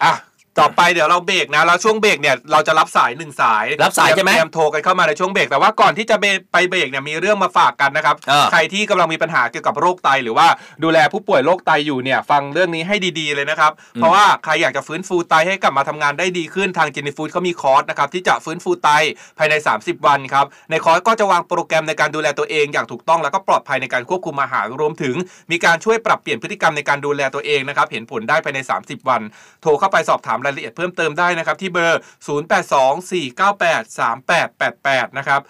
[0.04, 0.14] อะ
[0.60, 6.16] ต่อไปเดี๋ยวเราเบรกนะแล้วช่วงเบรกเนี่ยเราจะรับสายหนึ่งสายรับสายใช่ไหมเตรียมโทรกันเข้ามาในช่วงเบรกแต่ว่าก่อนที่จะ
[6.52, 10.48] ไปเบรกเนี่ยมีเรื่องมาฝากกันนะครับเออใครที่กำลังมีปัญหาเกี่ยวกับโรคไตหรือว่า
[10.84, 18.90] ดูแลผู้ป่วยโรคไตอยู่เนี่ยฟังเรื่องนี้ให้ดีๆเลยนะครับ เพราะว่าใครอยากจะฟื้นฟูไตให้กลับมาทำงานได้ดีขึ้นทางจินิฟูดเขามีคอร์สนะครับที่จะฟื้นฟูไต
[19.38, 25.16] ภายใน 30 วันครับในคอร์สก็จะวางโปรแกรมในการดูแลตัวเองอย่างถูกต้องแล้วก็ปลอดภัยในการควบคุมอาหารรวมถึง
[25.52, 29.22] มีการช่วยปรับเปลี่ยนพฤติกรรมในการดูแลตัวเองนะครับเห็นผลได้ภายใน 30 วัน
[29.62, 35.42] โทรเข้าไปสอบถามรายละเอียดเพิ่มเติมได้นะครับที่เบอร์ 0824983888 นะครับ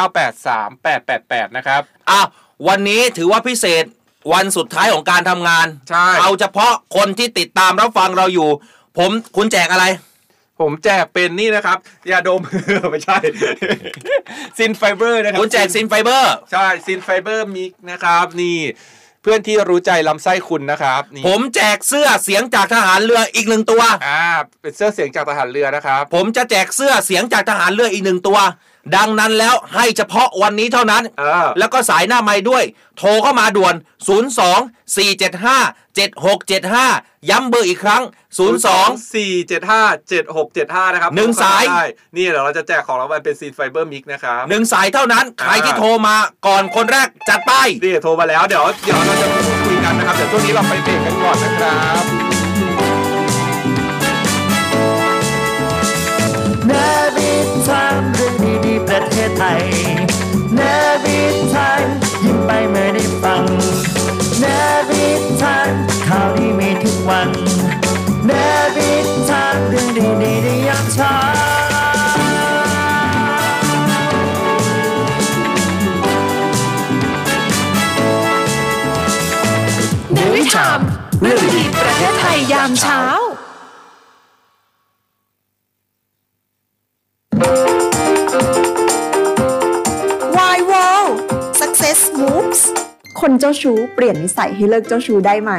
[0.00, 2.26] 0824983888 นะครับอ้าว
[2.68, 3.84] วันนี้ถือว่าพิเศษ
[4.32, 8.48] วันสุดท้ายของการทำงาน ใช่ เอาเฉพาะคนที่ติดตามรับฟังเราอยู่
[8.98, 9.86] ผมคุณแจกอะไร
[10.60, 11.78] ผมแจกเป็นนี่นะครับ
[12.10, 12.42] ยาดม
[12.90, 13.16] ไม่ใช่
[14.58, 18.58] ซินไฟเบอร์นะครับคุณแจกซินไฟเบอร์ ใช่ซินไฟเบอร์มิกนะครับนี่
[19.22, 24.24] เพื่อนที่รู้ใจลำไส้คุณนะครับนี่ผมแจกเสื้อเสียงจากทหารเรืออีกหนึ่งตัว อ่า
[24.62, 28.38] เป็นเสื้อเสียงจากทหารเรือนะครับ ผมจะแจกเสื้อเสียงจากทหารเรืออีกหนึ่งตัว
[28.96, 32.64] ดังนั้นแล้วให้เฉพาะวันนี้เท่านั้นเออแล้วก็สายหน้าไมค์ด้วย
[32.98, 33.74] โทรเข้ามาด่วน
[34.30, 38.02] 02 475 7675 ย้ำเบอร์อีกครั้ง
[38.58, 41.84] 02สี่เจ็ดห้าเจ็ดหกเจ็ดห้านะครับหนึ่งสายได้
[42.16, 46.16] นี่เดี๋ยวเราจะแจกของรางวัลเป็นซินไฟเบอร์มิกนะครับหนึ่งสายเท่านั้น ใครที่โทรมา
[46.46, 47.52] ก่อนคนแรกจัดไป
[47.84, 51.74] นี่โทรมาแล้วเดี๋ยวเดี๋ยวเราจะพูดคุยกันนะครับ เดี๋ยวช่วงนี้เราไปเบรกกันก่อนนะครั
[52.30, 52.31] บ
[59.58, 59.60] ย
[60.54, 60.60] เน
[61.04, 61.20] วิ
[61.52, 61.84] ทาม
[62.24, 63.44] ยิ้มไปเมื่อได้ฟัง
[64.40, 64.44] เน
[64.88, 65.06] วิ
[65.40, 65.72] ทาม
[66.06, 67.28] ข่าวดีมีทุกวัน
[68.26, 68.30] เน
[68.76, 68.92] วิ
[69.28, 71.14] ทามเรื่องดีๆในยามเช้า
[80.14, 80.80] ในวิถาม
[81.20, 83.00] เรื่องดีประเทศไทยยามเช้า
[88.32, 88.71] Why
[93.26, 95.52] คนเจ้าชู้เปลี่ยนนิสัยให้เลิกเจ้าชู้ได้ไหม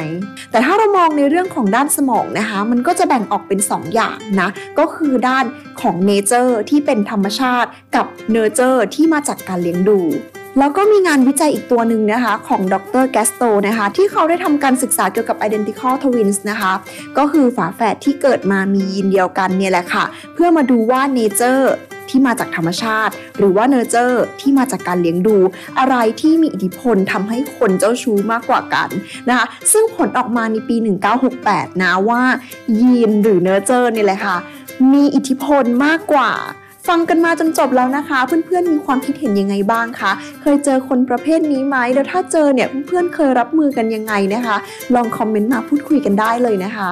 [0.52, 4.50] แต่ถ้าเรามองในเรื่องของด้านสมองนะคะ มันก็จะแบ่งออกเป็น 2 อย่างนะ
[4.80, 5.46] ก็คือด้าน
[5.82, 10.00] ของ nature ที่เป็นธรรมชาติ กับ nurture ที่มาจากการเลี้ยงดู
[10.60, 16.74] แล้วก็มีงานวิจัยอีกตัวหนึ่งนะคะของดรแกสโตนะคะที่เขาได้ทำการศึกษาเกี่ยวกับ identical twins นะคะ
[17.18, 21.74] ก็คือฝาแฝดที่เกิดมามียีนเดียวกันเนี่ยแหละค่ะ เพื่อมาดูว่า nature
[22.10, 25.38] ที่มาจากธรรมชาติ หรือว่า nurture ที่มาจากการเลี้ยงดู
[25.80, 28.90] อะไรที่มีอิทธิพลทำให้คนเจ้าชู้มากกว่ากัน
[29.30, 30.76] นะคะซึ่งผลออกมาในปี
[31.30, 32.22] 1968 นะว่า
[32.80, 34.38] ยีนหรือ nature นี่แหละค่ะ
[34.94, 36.32] มีอิทธิพลมากกว่า
[36.88, 40.12] ฟังกันมาจนจบแล้วนะคะ เพื่อนๆมีความคิดเห็นยังไงบ้างคะ
[40.42, 44.58] เคยเจอคนประเภทนี้ไหมแล้วถ้าเจอเนี่ยเพื่อนๆเคยรับมือกันยังไงนะคะ
[44.96, 46.90] ลองคอมเมนต์มาพูดคุยกันได้เลยนะคะ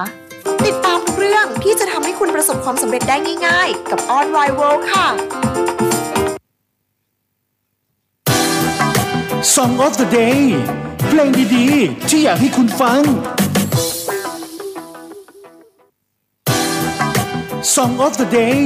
[0.66, 5.08] ติดตามทุกเรื่องที่จะทำให้คุณประสบความสำเร็จได้ง่าย ๆ กับ On w i World ค่ะ
[9.54, 10.40] Song of the Day
[11.08, 13.00] เพลงดีๆ ที่อยากให้คุณฟัง
[17.74, 18.60] Song of the Day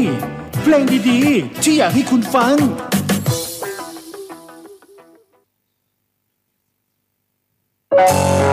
[0.62, 2.56] เพลงดีๆ ที่อยากให้คุณฟัง
[7.96, 8.45] ฉั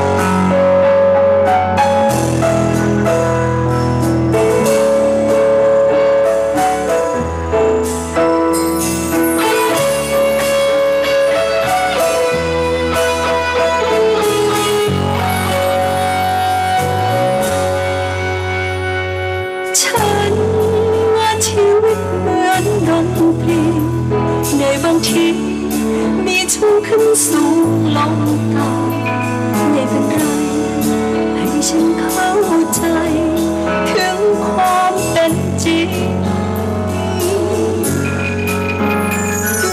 [33.90, 35.90] ถึงความเป็นจริง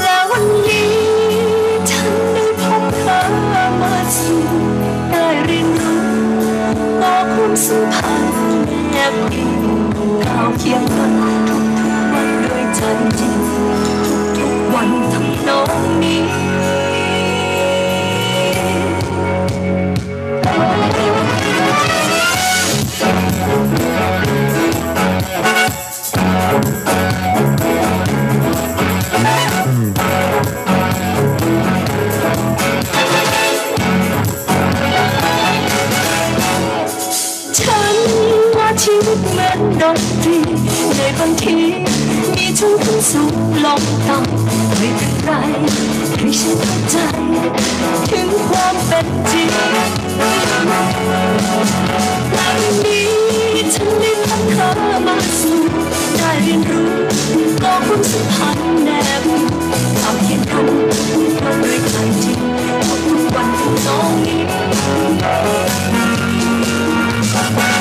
[0.00, 0.94] และวันนี้
[1.90, 3.18] ฉันได้พบเธอ
[3.80, 4.42] มาสู่
[5.10, 6.04] ได้เรียนรู้
[7.02, 8.34] ต่อความสัมพันธ์
[8.92, 9.52] แนบอิง
[10.24, 11.12] ก้าวเคียงกัน
[11.48, 12.80] ทุกๆวันด้วยใจ
[13.18, 13.34] จริง
[14.36, 16.39] ทุกๆวันทำนองนี้
[43.08, 45.30] สูงลงต่ำไม่เป็นไร
[46.18, 46.96] ให้ฉันเข้าใจ
[48.10, 49.48] ถึงความเป็นจริง
[52.36, 53.08] วันนี้
[53.74, 54.68] ฉันได้นำเธอ
[55.06, 55.58] มาสู่
[56.18, 56.88] ได้เรียนรู้
[57.62, 58.88] ก็ความสัมพันธ์แน
[59.20, 59.22] บ
[60.00, 60.66] ความเห็นทัน
[61.40, 62.38] เราด้วยใจจริง
[62.86, 66.09] ขอบคุณวันที่น้องนี้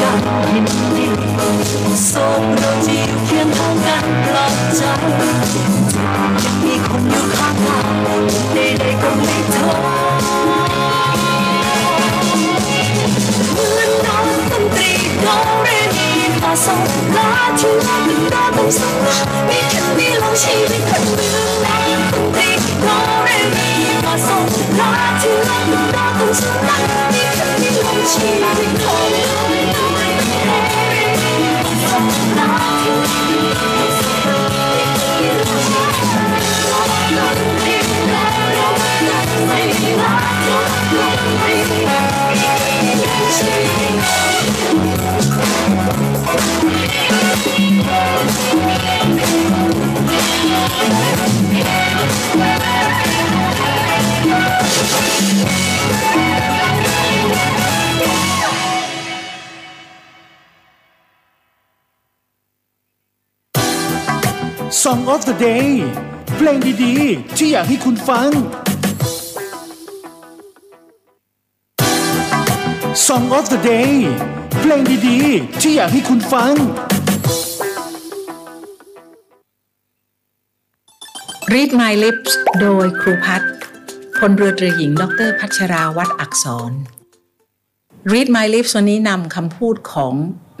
[0.00, 0.04] ข
[0.40, 1.06] ไปด้วยกันยินดี
[2.06, 4.82] โศกเราจะอยู่เคียงข้างกันปลอบใจ
[5.50, 5.72] เจ็บ
[6.44, 7.78] ยังมีคนอยู่ข้างเรา
[8.54, 10.08] ใดๆก็ไม่ท้อ
[29.48, 29.77] เหมื
[32.36, 32.48] ฟา
[33.94, 33.97] โ
[65.14, 65.68] of the Day
[66.36, 68.30] เพลงดีๆ ที่อยากให้คุณฟัง
[73.06, 73.92] Song of the Day
[74.60, 76.52] เพลงดีๆ ที่อยากให้คุณฟัง
[81.52, 83.52] Read My Lips โดยครูพัฒน์
[84.18, 86.72] พลเรือตรีหญิง ดร พัชราวัดอักษร
[88.12, 90.14] Read My Lips วันนี้นำคำพูดของ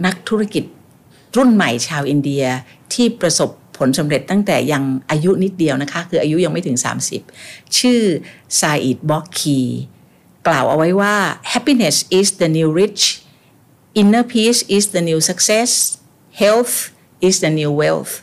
[0.06, 0.64] นักธุรกิจ
[1.36, 2.44] รุ่นใหม่ชาวอินเดีย
[2.92, 6.76] ที่ประสบ ผลสำเร็จตั้งแต่ยังอายุนิดเดียวนะคะ คืออายุยังไม่ถึง
[7.24, 8.00] 30 ชื่อ
[8.60, 9.58] ซาอิดบ็อกคี
[10.46, 11.14] กล่าวเอาไว้ว่า
[11.52, 13.02] happiness is the new rich
[14.00, 15.70] inner peace is the new success
[16.42, 16.74] health
[17.26, 18.14] is the new wealth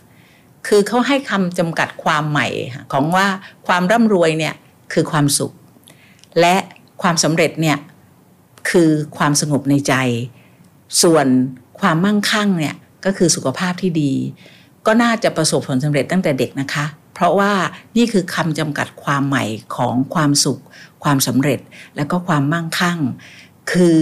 [0.67, 2.47] คือเขาให้คำจำกัดความใหม่
[2.91, 3.27] ของว่า
[3.67, 4.55] ความร่ำรวยเนี่ย
[4.93, 5.53] คือความสุข
[6.39, 6.55] และ
[7.01, 7.77] ความสำเร็จเนี่ย
[8.69, 9.93] คือความสงบในใจ
[11.01, 11.27] ส่วน
[11.79, 12.75] ความมั่งคั่งเนี่ย
[13.05, 14.13] ก็คือสุขภาพที่ดี
[14.87, 17.51] ก็น่าจะประสบผลสำเร็จตั้งแต่เด็กนะคะ เพราะว่า
[17.97, 19.43] นี่คือคำจำกัดความใหม่
[19.75, 20.61] ของความสุข
[21.03, 21.59] ความสำเร็จ
[21.95, 22.99] และก็ความมั่งคั่ง
[23.71, 23.99] คือ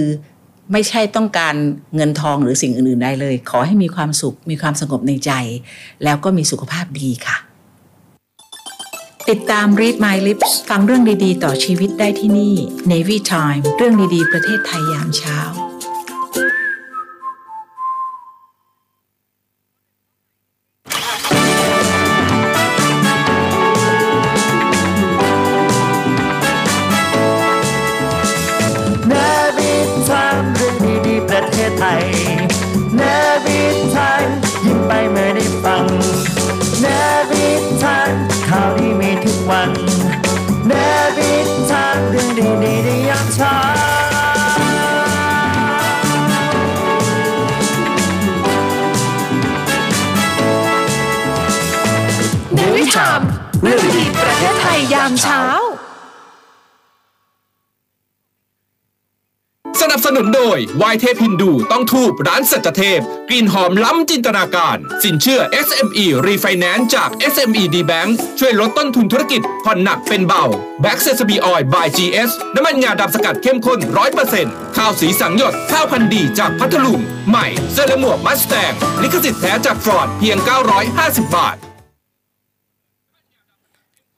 [0.71, 1.55] ไม่ใช่ต้องการ
[1.95, 5.31] เงินทองหรือสิ่งอื่นๆใดเลย ขอให้มีความสุข มีความสงบในใจ
[6.03, 7.38] แล้วก็มีสุขภาพดีค่ะ
[9.29, 12.55] ติดตาม Read My Lips ฟังเรื่องดีๆ ต่อชีวิตได้ที่นี่
[12.91, 15.39] Navy Time เรื่องดีๆ ประเทศไทยยามเช้า
[60.74, 62.99] นุนโดยวายเทพฮินดูต้องทูบร้านสัจเทพ
[63.30, 68.09] กลิ่นหอมล้ำจินตนาการ สินเชื่อ SME Refinance จาก SME D Bank
[68.39, 70.43] ช่วยลดต้นทุนธุรกิจ ผ่อนหนักเป็นเบา
[70.84, 73.80] b a c k s e s b Oil by GS น้ำมันงาดำสกัดเข้มข้น
[74.28, 76.99] 100%ข้าวสีสังหยด ข้าวพันดีจากพัทลุง
[77.30, 80.38] ใหม่เสื้อและหมวกมัสแตงลิขสิทธิ์แท้จากฟอร์ดเพียง
[80.88, 81.57] 950 บาท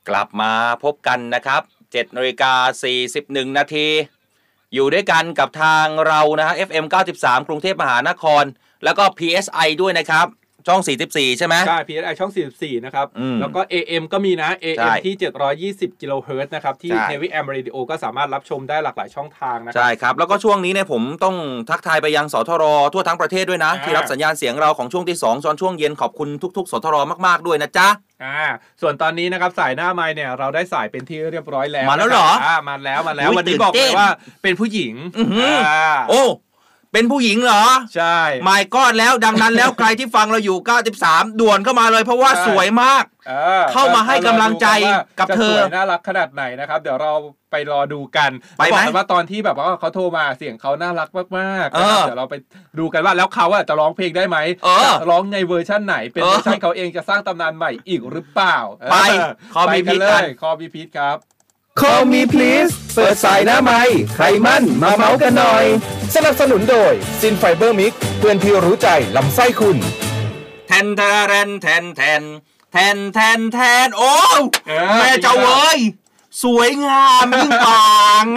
[0.09, 0.51] กลับมา
[0.83, 1.61] พบกันนะครับ
[1.93, 2.53] 7นาฬิกา
[3.01, 3.87] 41 นาที
[4.73, 6.85] อยู่ด้วยกันกับทางเรานะฮะ FM
[7.17, 8.43] 93 กรุงเทพมหานคร
[8.83, 10.27] แล้วก็ PSI ด้วยนะครับ
[10.67, 15.13] ช่อง 44 ใช่ไหมใช่ PSI ช่อง 44 นะครับอืมแล้วก็ AM ก็มีนะใช่ AM ที่
[15.91, 21.35] 720 กิโลเฮิรตซ์นะครับ ที่ใช่ Heavy Am Radio ก็สามารถรับชมได้หลากหลายช่องทางนะครัใช่ครับ แล้วก็ช่วงนี้เนี่ยผมต้อง
[21.69, 22.63] ทักทายไปยังสทร
[22.93, 26.95] ทั่วทั้งประเทศด้วยนะอ่าที่รับสัญญาณเสียงเราของช่วงที่2ตอนช่วงเย็นขอบคุณทุก ๆ สทร
[27.25, 27.87] มาก ๆ ด้วยนะจ๊ะ
[28.23, 28.39] อ่า
[28.81, 34.09] ส่วนตอนนี้นะครับสายหน้าไม้เนี่ยเราได้สายเป็นที่เรียบร้อยแล้วมาแล้วเหรอนะครับอ่ามาแล้วมาแล้วอุ๊ยวันนี้ตื่นบอกเลเต้ยนว่า
[34.43, 36.23] เป็นผู้หญิงอื้อหืออ่าโอ้
[36.95, 37.65] เป็นผู้หญิงเหรอ
[37.95, 40.57] ใช่หมายก้อนแล้วดังนั้นแล้วใครที่ฟังเราอยู่
[40.99, 44.67] 93 ด่วนเข้ามาเลยเพราะว่าใช่สวยมากออเข้ามาให้กำลังใจ
[45.19, 47.11] กับเธอจะสวยน่ารักขนาดไหนนะครับ เดี๋ยวเรา
[47.51, 52.35] ไปรอดูกันไปไหมบอกกันว่าตอนที่แบบว่าเขาโทรมาเสียงเขาน่ารักมากๆเอนะครับอเดี๋ยวเราไป
[52.79, 58.57] ดูกันว่าแล้วเขาอะจะร้องเพลงได้ไหมเออจะร้องในเวอร์ชั่นไหน เป็นเออเวอร์ชันเขาเองจะสร้างตำนานใหม่อีกหรือเปล่า
[58.91, 61.17] ไปเออคอมีไปกันพีทเลกันยคอมีพีทครับ
[61.81, 63.81] Call me please เปิดสายหน้าไม้
[64.15, 65.65] ใครมั่น มาเมาส์กันหน่อย
[66.15, 69.77] สนับสนุนโดยซินไฟเบอร์มิกเพื่อนที่รู้ใจลำไส้คุณ
[70.67, 71.01] แทนแท
[71.47, 72.23] นแทนแทน
[72.71, 74.13] แทนแทนแทนโอ้
[74.67, 75.79] เออ แม่เจ้าเว้ย
[76.43, 77.83] สวยงามยิ่งกว่า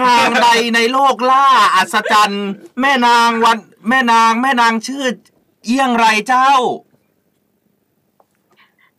[0.01, 2.47] งามใดในโลกล่าอัศจรรย์
[2.81, 3.57] แม่นางวัน
[3.89, 5.05] แม่นางแม่นางชื่อ
[5.65, 6.51] เอี้ยงไรเจ้า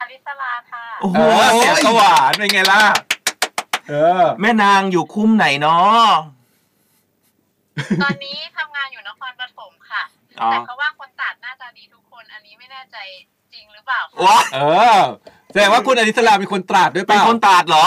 [0.01, 1.19] อลิสลาค่ะ โอ้โห
[1.51, 2.83] เออเสียงก็หวานเป็นไงล่ะ
[3.91, 6.09] เออ แม่นางอยู่คุ้มไหนเนาะ
[8.03, 10.03] ตอนนี้ทำงานอยู่นครปฐมค่ะ
[10.41, 12.97] อ๋อแต่เขาว่าคนตัดหน้าตาดีทุกคน อันนี้ไม่แน่ใจ
[13.53, 14.59] จริงหรือเปล่าวะเอ
[14.99, 15.01] อ
[15.53, 17.87] แสดงว่าคุณอดิศราเป็นคนตราดด้วยเปเป็นล่าคนตราดเหรอ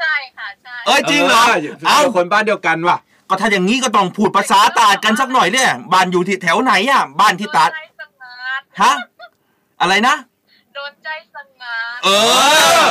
[0.00, 2.96] ใช่ค่ะใช่เอ้ยจริงเหรอ เอ้าเอ้าคนบ้านเดียวกันว่ะ
[3.28, 8.92] ก็ถ้าอย่างนี้ก็ต้องพูดภาษาตราดกันสักหน่อยเนี่ย บ้านอยู่ที่แถวไหนอะ บ้านที่ตราดโดนใจสงัดฮะ
[9.80, 10.16] อะไรนะ
[10.74, 12.08] โดนใจสงัดเอ
[12.80, 12.84] อ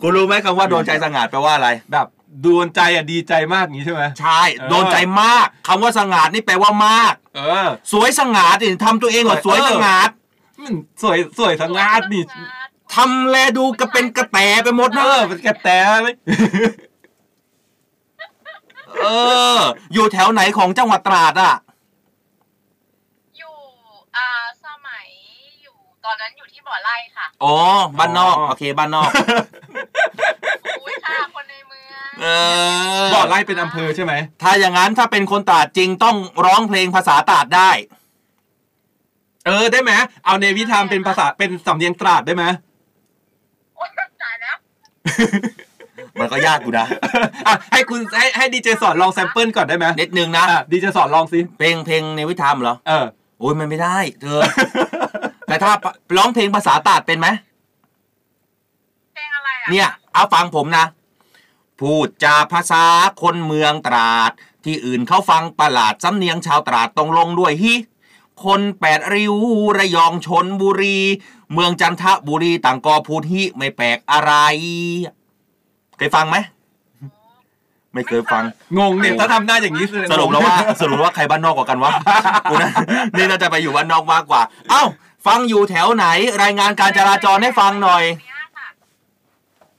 [0.00, 2.06] กูรู้ไหมคำว่าโดนใจสงัดแปลว่าอะไร แบบ
[2.44, 10.10] ดวนใจอะดีใจมากอย่างนี้ใช่ไหมใช่เออโดนใจมากคำว่าสงัดนี่แปลว่ามาก เออ สวยสงัดนี่ทำตัวเองก่อนสวยสงัด
[10.62, 15.68] มันสวยสวยทั้งงาดนี่สงัดทำแลดูกระเป็นกระแตไปหมดเอนะอเป็นแกะแต
[16.02, 16.14] เลย
[19.02, 19.06] เอ
[19.56, 19.60] อ
[19.92, 21.54] อยู่แถวไหนของจังหวัดตราดอะ
[23.38, 23.56] อยู่
[24.16, 24.28] อ่า
[24.64, 25.06] สมัย
[25.62, 26.06] อยู่ต
[26.76, 27.54] อนนั้นอยู่ที่บ่อไร่ค่ะอ๋อ
[27.98, 29.10] บ้านนอก โอเคบ้านนอก
[30.82, 32.26] อุ้ยค่ะคนในเมืองเอ
[33.02, 34.12] อบ่อไร่เป็นอำเภอใช่ไหม
[34.42, 37.70] ถ้าอย่างนั้นถ้าเป็นคนตราดจริงต้องร้องเพลงภาษาตราดได้
[39.46, 39.92] เออได้ไหม
[40.24, 42.44] เอาเนวิธามเป็นภาษาเป็นสำเนียงตราดได้ไหม
[43.76, 43.88] โอ๊ย
[44.22, 44.56] ตายแล้ว
[46.20, 46.86] มันก็ยากอยู่นะ
[47.46, 53.04] อะให้คุณให้ให้ดีเจสอนลองแซมเปิลก่อนได้ไหมนิดนึงนะอะดีเจสอนลองสิเพลงเพลงในวิธามเหรอเออ
[53.38, 54.40] โอ้ยมันไม่ได้ เธอ
[55.46, 55.72] แต่ถ้า
[56.16, 57.28] ร้องเพลงภาษาตราดเป็นไหม
[59.14, 60.86] เพลงอะไรอะเนี่ยเอาฟังผมนะ
[61.80, 62.84] พูดจาภาษา
[63.22, 64.30] คนเมืองตราด
[64.64, 67.74] ที่อื่นเขาฟังประหลาดสำเนียงชาวตราดตรงลงด้วยฮิ
[68.44, 69.34] คนแปดริ้ว
[69.78, 70.98] ระยองชนบุรี
[71.52, 74.32] เมืองจันทบุรีต่างก็พูดฮิไม่แปลกอะไร
[75.98, 76.36] เคยฟังไหม
[77.92, 78.44] ไม่เคยฟัง
[78.78, 81.90] งงเนี่ยถ้าทำหน้าอย่างนี้แดงสรุปแล้วว่า สรุปว่าใครบ้านนอกกว่ากันวะ
[82.50, 82.70] กูนะ
[83.16, 84.40] นี่น่าจะไปอยู่บ้านนอกมากกว่า
[84.70, 84.82] เอ้า
[85.26, 86.06] ฟังอยู่แถวไหน
[86.42, 88.68] รายงานการจราจรให้ฟังหน่อยเนี้ยค่ะ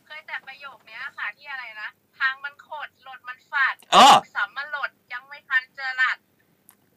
[0.07, 1.87] เคยแต่ประโยคเนี้ยค่ะที่อะไรนะ
[2.19, 6.17] ทางมันขดหลดมันฝาดเออสัมมันหลดยังไม่ทันเจอหลัด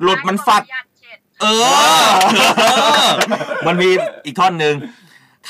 [0.03, 1.47] หลุดมันฟัด ยัดเจ็ดเอ
[2.13, 2.15] อ
[3.67, 3.91] มันมี
[4.25, 4.75] อีกท่อนหนึ่ง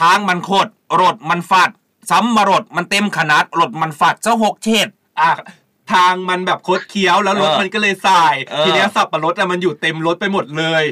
[0.01, 0.71] ทางมันโคตร
[1.01, 1.71] รถมันฟัด
[2.11, 4.89] ซ้ำมารถมันเต็มขนาดรถมันฟัดเจ้าหกเฉด
[5.21, 5.31] อะ
[5.93, 10.85] ทางมันแบบคดเคี้ยวแล้วรถเออมันก็เลยสาย เออ ทีเนี้ยสับปะรดอะมันอยู่เต็มรถไปหมดเลย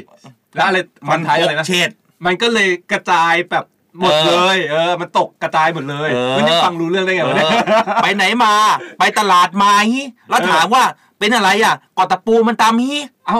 [0.57, 0.77] แล้วอะไร
[1.11, 1.89] มันท้ายหอะไรกนะเฉด
[2.25, 3.65] มันก็เลยกระจายแบบ
[3.99, 7.61] หมดเออเลย เออ มันตกกระจายหมดเลยเออไม่ได้ฟังรู้เรื่องได้ไงวะเนี่ยเออ
[8.01, 8.53] ไปไหนมา
[8.99, 10.83] ไปตลาดมาฮิแล้วถามว่า
[11.19, 12.97] เป็นอะไรอะกอตะปูมันตามฮิ
[13.27, 13.39] เอ้า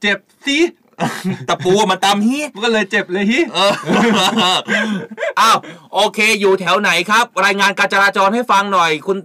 [0.00, 0.58] เจ็บสิ
[1.48, 3.72] ตะปูมันตามฮิมันก็เลยเจ็บเลยฮิเออ
[5.40, 5.56] อ้าว
[5.94, 9.18] โอเค อยู่แถวไหนครับ รายงานการจราจรให้ฟังหน่อย คุณ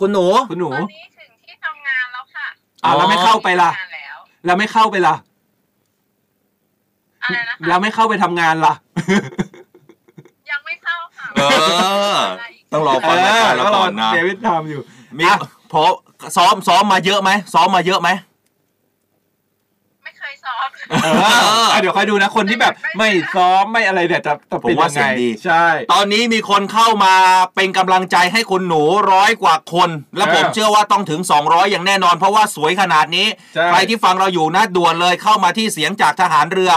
[0.00, 2.46] คุณหนู คุณหนูตอนนี้ถึงที่ทำงานแล้วค่ะ
[2.84, 5.14] อะ แล้วไม่เข้าไปล่ะทำงานแล้วแล้วไม่เข้าไปล่ะ
[7.24, 8.74] อะไรนะคะแล้วไม่เข้าไปทำงานล่ะ
[10.50, 11.42] ยังไม่เข้าค่ะเอ
[12.14, 12.16] อ
[12.72, 14.80] ต้องรอฟังรายการเราก่อนนะเดวิดทำอยู่
[15.18, 15.24] มี
[15.72, 15.82] พอ
[16.36, 18.10] ซ้อมซ้อมมาเยอะไหมซ้อมมาเยอะไหม
[21.04, 27.14] เอออะเดี๋ยวคอยดูนะคนที่แบบไม่ซ้อมไม่อะไรเนี่ยจะจะผเป็มนว่ายังเสีไงยงดี ใช่ ตอนนี้มีคนเข้ามา
[27.56, 36.70] เป็นกำลังใจให้คุณหนูร้อยกว่าคน และผมเออเชื่อว่าต้องถึง 200 อย่างแน่นอน เพราะว่าสวยขนาดนี้ ใช่ ใครที่ฟังเราอยู่นะด่วนเลยเข้ามาที่เสียงจากทหารเรือ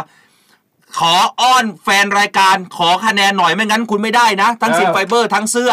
[1.00, 5.72] ขออ้อนแฟนรายการขอคะแนนหน่อยไม่งั้นคุณไม่ได้นะ ทั้งสิบไฟเบอร์ทั้งเสื้อ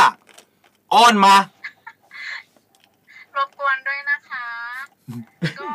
[0.94, 1.36] อ้อนมา
[3.36, 4.46] รบกวนด้วยนะคะ
[5.60, 5.70] ก็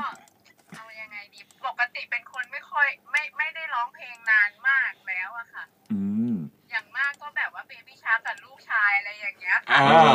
[0.76, 6.02] เอายังไงดีปกติเป็นคนไม่ค่อย ไม่ไม่ได้ร้องเพลงนานมากแล้วอะค่ะ อื
[6.34, 6.36] ม
[6.72, 10.14] อย่างมากก็แบบว่าเบบี้ชาร์กับลูกชายอะไรอย่างเงี้ยเอค่ะ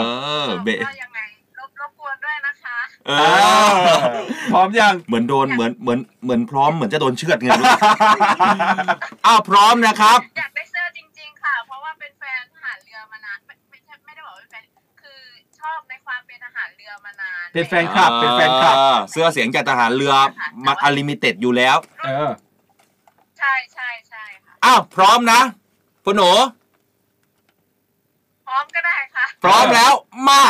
[0.49, 1.20] อเบะก็ยังไง
[1.59, 2.63] รบรบกวนด้วยนะคะเออ
[4.52, 7.66] พร้อมยังเหมือนโดนเหมือนเหมือนเหมือนพร้อมเหมือนจะโดนเชือดไงรู้
[9.26, 14.64] อ้าวพร้อมนะครับ อยากได้เสื้อจริง ๆ ค่ะ เพราะว่าเป็นแฟนทหารเรือมานานไม่ไม่ใช่ไม่ได้บอกว่าเป็นแฟน
[15.02, 15.20] คือ
[15.61, 20.12] ชอบในความเป็นทหารเรือมานานเป็นแฟนคลับเป็นแฟนคลับอ่าเสื้อเสียงจากทหารเรือ
[20.66, 22.30] มาอ่า limited อยู่แล้ว เออ
[23.38, 25.40] ใช่ใช่ใช่ค่ะอ้าวพร้อมนะ
[26.05, 26.30] คุณหนู
[28.46, 29.92] พร้อมก็ได้ค่ะ พร้อมแล้ว
[30.28, 30.42] มา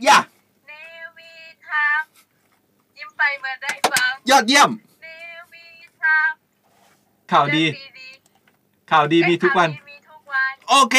[0.00, 0.18] ยอย่า
[0.66, 0.72] เน
[1.16, 1.32] วี
[1.68, 4.70] ทำยิ้มไปเมื่อได้ฟังยอดเยี่ยม
[5.02, 5.06] เน
[5.52, 5.64] วี
[6.02, 7.64] ทำข่าวดี
[8.90, 9.70] ข่าวดีมีทุกวัน
[10.68, 10.96] โอเค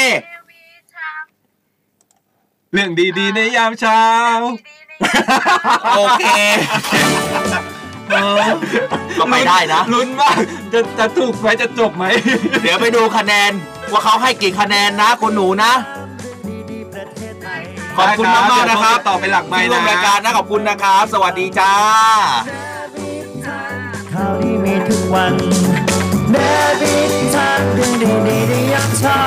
[2.74, 4.02] เรื่องดีๆในยามเช้า
[5.96, 6.26] โอเค
[8.10, 8.42] เออ
[9.18, 10.38] ก็ไปได้นะ ลุ้นมาก
[10.74, 12.06] จะจะถูกไหมจะจบไหม
[12.62, 13.52] เดี๋ยวไปดูคะแนน
[13.92, 15.72] ว่าเขาให้กี่คะแนนนะคุณหนูนะ
[17.98, 21.74] ขอบคุณมากมากๆนะครับต่อไปหลักไม้ที่ร่วมนะรายการนะขอบคุณนะครับ สวัสดีจ้า
[24.12, 25.34] ข่าวดีมีทุกวัน
[26.32, 26.36] เน
[26.82, 26.96] บิ
[27.36, 27.94] ทานเรื่อง
[28.28, 29.20] ดีๆในยามเช้า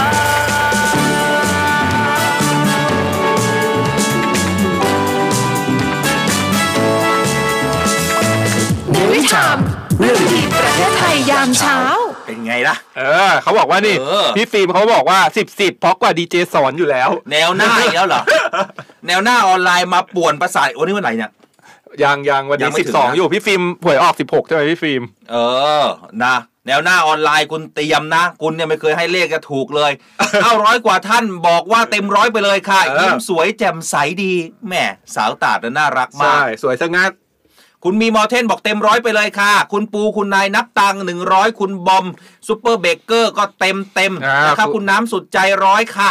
[8.92, 9.58] ในวิถาม
[9.98, 11.78] เรื่องดีประเทศไทยยามเช้า
[12.26, 18.22] เป็นไงล่ะ เออเขาบอกว่านี่เออ พี่ฟิล์มเขาบอกว่าสิบสิบเพราะกว่าดีเจสอนอยู่แล้ว แนวหน้าอีกแล้วเหรอ
[19.06, 21.30] แนวหน้าออนไลน์มาป่วนประสาทวันนี้วันไหนเนี่ย
[22.04, 25.36] ยังยังวันยันี้งไม่สิบถึงสองนะ อยู่พี่ฟิล์มหวยออกสิบหกใช่ไหมพี่ฟิล์มเอ
[25.82, 25.84] อ
[26.24, 29.92] นะ แนวหน้าออนไลน์คุณเตรียมนะ คุณเนี่ยไม่เคยให้เลขจะถูกเลย
[30.42, 34.32] เอาร้อยกว่าท่านบอกว่าเต็มร้อยไปเลยค่ะเออยิ้มสวยแจ่มใสดี
[34.66, 34.74] แหม
[35.14, 37.10] สาวตาดน่ารักมาใช่กสวยสงัด
[37.84, 42.06] คุณมีมอเทนบอกเต็มร้อยไปเลยค่ะ คุณปูคุณนายนับตังหนึ่งร้อยคุณบอม
[42.48, 46.08] ซูเปอร์เบเกอร์ก็เต็มเต็มๆอ่านนะครับคุณคุณน้ำสุดใจร้อยค่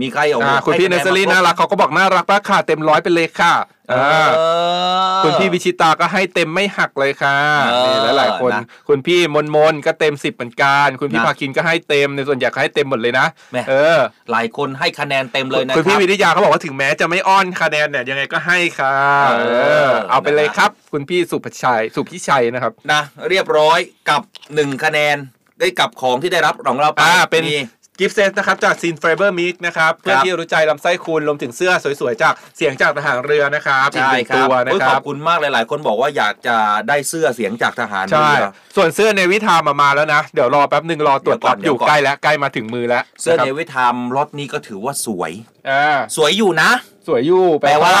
[0.00, 3.54] มีใครเอาอ่าคุณพี่เนสซอรี่น่ารักเขาก็บอกน่ารักมากค่ะ เต็มร้อยไปเลยค่ะ
[3.90, 7.36] เออ่าอคุณพี่วิชิตาก็ให้เต็มไม่หักเลยค่ะ
[7.70, 13.98] เออนี่หลายๆคนนะคุณพี่มนมนก็เต็มสิบเหมือนกัน คุณพี่นะภาคินก็ให้เต็มในส่วนใหญ่ก็ให้เต็มหมดเลยนะแม่เออ
[14.32, 18.96] หลายคนให้คะแนนเต็มเลยนะคุณคพี่รับวิทยาเขาบอกว่าถึงแม้จะไม่อ้อนคะแนนเนี่ยยังไงก็ให้ค่ะ
[19.28, 23.78] เออ เออเอาไปเลยนะฮะครับ คุณพี่สุภชัยสุพิชัยนะครับนะเรียบร้อย
[24.10, 24.22] กับ
[24.54, 25.16] หนึ่งคะแนน
[25.60, 27.58] ได้กับของที่ได้รับของเราไปอ่าเป็นมี
[27.98, 36.56] gift set นะครับจากซีนไฟเบอร์มิกนะครับเพื่อที่รู้ใจลำไส้คุณรวมถึงเสื้อสวยๆ จากเสียงจากทหารเรือนะครับอีกใช่หนึ่งตัวนะครับวนะโอ้ยขอบคุณมากครับหลายๆ คนบอกว่าอยากจะ
[36.88, 38.46] ได้เสื้อเสียงจากทหารเรือใช่
[38.76, 45.32] ส่วนเสื้อในวิธามามาแล้วนะ เดี๋ยวรอแป๊บหนึ่งรอตรวจเดี๋ยวก่รัอนบอยู่เดี๋ยวก่อนใกล้แล้วใกล้มาถึงมือแล้ว เสื้อนะคเนรับวิทามรถนี้ก็ถือว่าสวย
[45.70, 46.70] อ่าสวยอยู่นะ
[47.06, 48.00] สวยอยู่แปลแปลว่าว่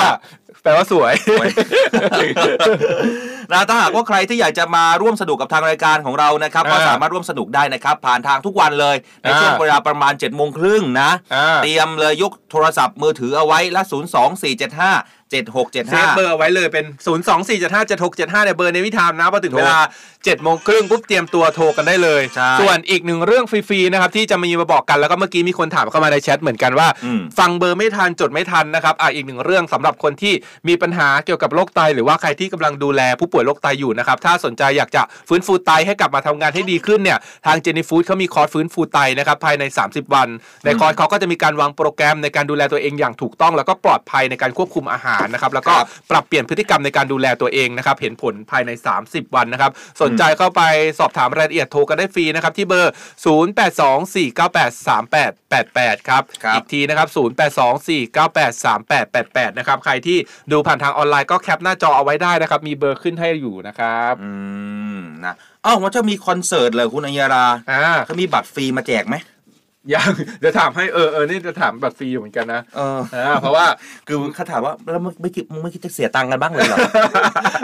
[0.66, 1.14] แปลว่าสวย
[3.52, 17.74] นะถ้าหากว่าใครที่อยากจะมาร่วมสนุกกับทางรายการของเรานะครับอ่าก็สามารถร่วมสนุกได้นะครับ ผ่านทางทุกวันเลย ในช่วงอ่าเวลาประมาณ7จ็ดโมงครึ่งนะอ่าเตรียมเลยยกโทรศัพท์มือถือเอาไว้ละ 0 2 4 7 5 7 6 7เซฟเบอ5ร์เอาไว้เลยเป็น 0 2 4 7
[17.74, 19.78] 5 7 6 7 5เนี่ยเบอร์ในวิธามนะพอถึงเวลา
[20.10, 30.34] 7โมงครึ่งปุ๊บเตรียมตัวโทรกันได้เลย ใช่ส่วนอีกหนึ่งเรื่องฟรีๆนะครับที่จะมีมาบอกกันแล้วก็เมื่อกี้มีคนถามเข้ามาในแชทเหมือนกันว่า อืม ฟังเบอร์ไม่ทันจดไม่ทันนะครับอะอีกหนึ่งเรื่องสำหรับคนที่
[30.68, 40.28] มีปัญหาเกี่ยวกับโรคไต หรือว่าใครที่กำลังดูแลผู้ป่วยโรคไตอยู่นะครับถ้าสนใจอยากจะฟื้นฟูไตให้กลับมาทำงานให้ดีขึ้นเนี่ยทางเจนี่ฟู้ดเขามีคอร์สฟื้นฟูไตนะครับภายใน 30 วัน
[40.64, 48.70] ในคอร์สเขาก็จะมีการวางโปรแกรมในการดูแลตัวเองอย่างถูกต้องแล้วก็ปลอดภัยในการควบคุมอาหารนะครับแล้วก็ครับปรับเปลี่ยนพฤติกรรมในการดูแลตัวเองนะครับเห็นผลภายใน
[49.02, 49.70] 30 วันนะครับ
[50.02, 50.62] สนใจเข้าไป
[50.98, 52.92] สอบถามรายละเอียดโทรกันได้ฟรีนะครับที่เบอร์
[53.26, 57.08] 0824983888 ครับครับอีกทีนะครับ
[58.26, 60.18] 0824983888 นะครับใครที่
[60.52, 64.30] ดูผ่านทางออนไลน์ก็ cap หน้าจอเอาไว้ได้นะครับมีเบอร์ขึ้นให้อยู่นะครับอื
[64.98, 69.16] มนะอ้าวว่าจะมีคอนเสิร์ตเลยคุณอัญญาราอ่าเขามีบัตรฟรีมาแจกไหม
[69.94, 70.10] ยัง
[70.40, 73.66] เดี๋ยวถามให้เออเออนี่จะถามบัตรฟรีอยู่เหมือนกันนะเอออ่าเพราะว่า
[74.08, 76.78] คือเขาถามว่าแล้วมึงไม่คิดมึงไม่คิดจะเสียตังค์กันบ้างเลยเหรอ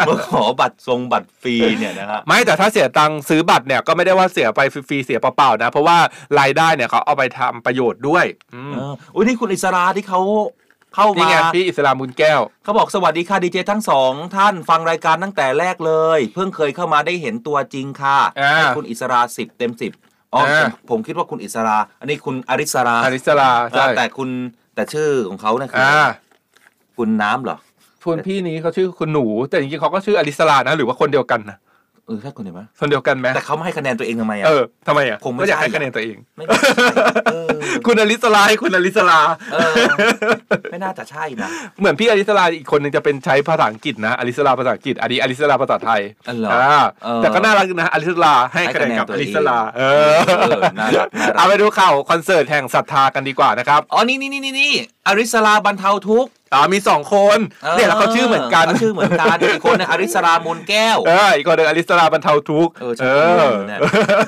[0.08, 5.98] มาขอบัตรทรงบัตรฟรีเนี่ยนะฮะไม่แต่ถ้าเสียตังค์ซื้อบัตรเนี่ยก็ไม่ได้ว่าเสียไปฟรีๆเสียเปล่าๆนะ เพราะว่า
[6.40, 10.20] รายได้เนี่ยเขาเอาไปทำประโยชน์ด้วยอืมเอออุ้ยนี่คุณอิสราที่เขา
[10.94, 19.92] เข้านี่มา ไงพี่อิสลามบุญแก้ว เขาบอกสวัสดีค่ะดีเจทั้งสองท่านฟังรายการตั้งแต่แรกเลย เพิ่งเคยเข้ามาได้เห็นตัวจริงค่ะอ่า ให้คุณอิสราสิบเต็มสิบ
[20.34, 24.28] อ๋ออ่าผม ผมคิดว่าคุณอิสรา อันนี้คุณอริสราอาริสลาใช่เออแต่คุณ
[24.74, 26.08] แต่ชื่อของเขานะคืออ่า
[26.96, 27.56] คุณน้ำเหรอ
[28.04, 31.58] คุณพี่นี้เขาชื่อคุณหนู แต่จริงๆเขาก็ชื่ออลิสลานะ หรือว่าคนเดียวกันนะ
[32.06, 36.86] เออใช่คนเดียวไหมคนเดียวกันไหมแต่เขาไม่ให้คะแนนตัวเองทำไมอะเออทำไมอะคงไม่ก็อยากใช่ให้คะแนนตัวเองไม่น่าจะใช่
[37.32, 37.48] เออ
[37.86, 39.20] คุณอลิสลาให้คุณอลิสลา
[39.52, 39.72] เออ
[40.70, 41.48] ไม่น่าจะใช่นะ
[41.80, 54.72] เหมือนพี่อลิสลาอีกคนหนึงจะเป็นใช้ภาษาอังกฤษนะอลิสลาภาษาอังกฤษอันนี้อลิสลาภาษาไทยอ๋อเหรออ่าเออแต่ก็น่ารักนะอลิสลาให้คะแนนกับให้คะแนนตัวอเองลิสลาเออเออน่ารักน่ารักเอาไปดูข่าวคอนเสิร์ตแห่งศรัทธากันดีกว่านะครับอ๋อนี่นี่นี่นี่นี่
[55.06, 57.38] อริสราบรรเทาทุกข์ อ่ามีสองคน
[57.76, 63.06] เนี่ยแล้วเขาชื่อเหมือนกันขาชื่อเหมือนกันอีกคนนึงอริสรามูลแก้วเอออีกคนหนึ่งอลิสลาบรรเทาทุกข์เออใช่
[63.66, 63.80] เนี่ย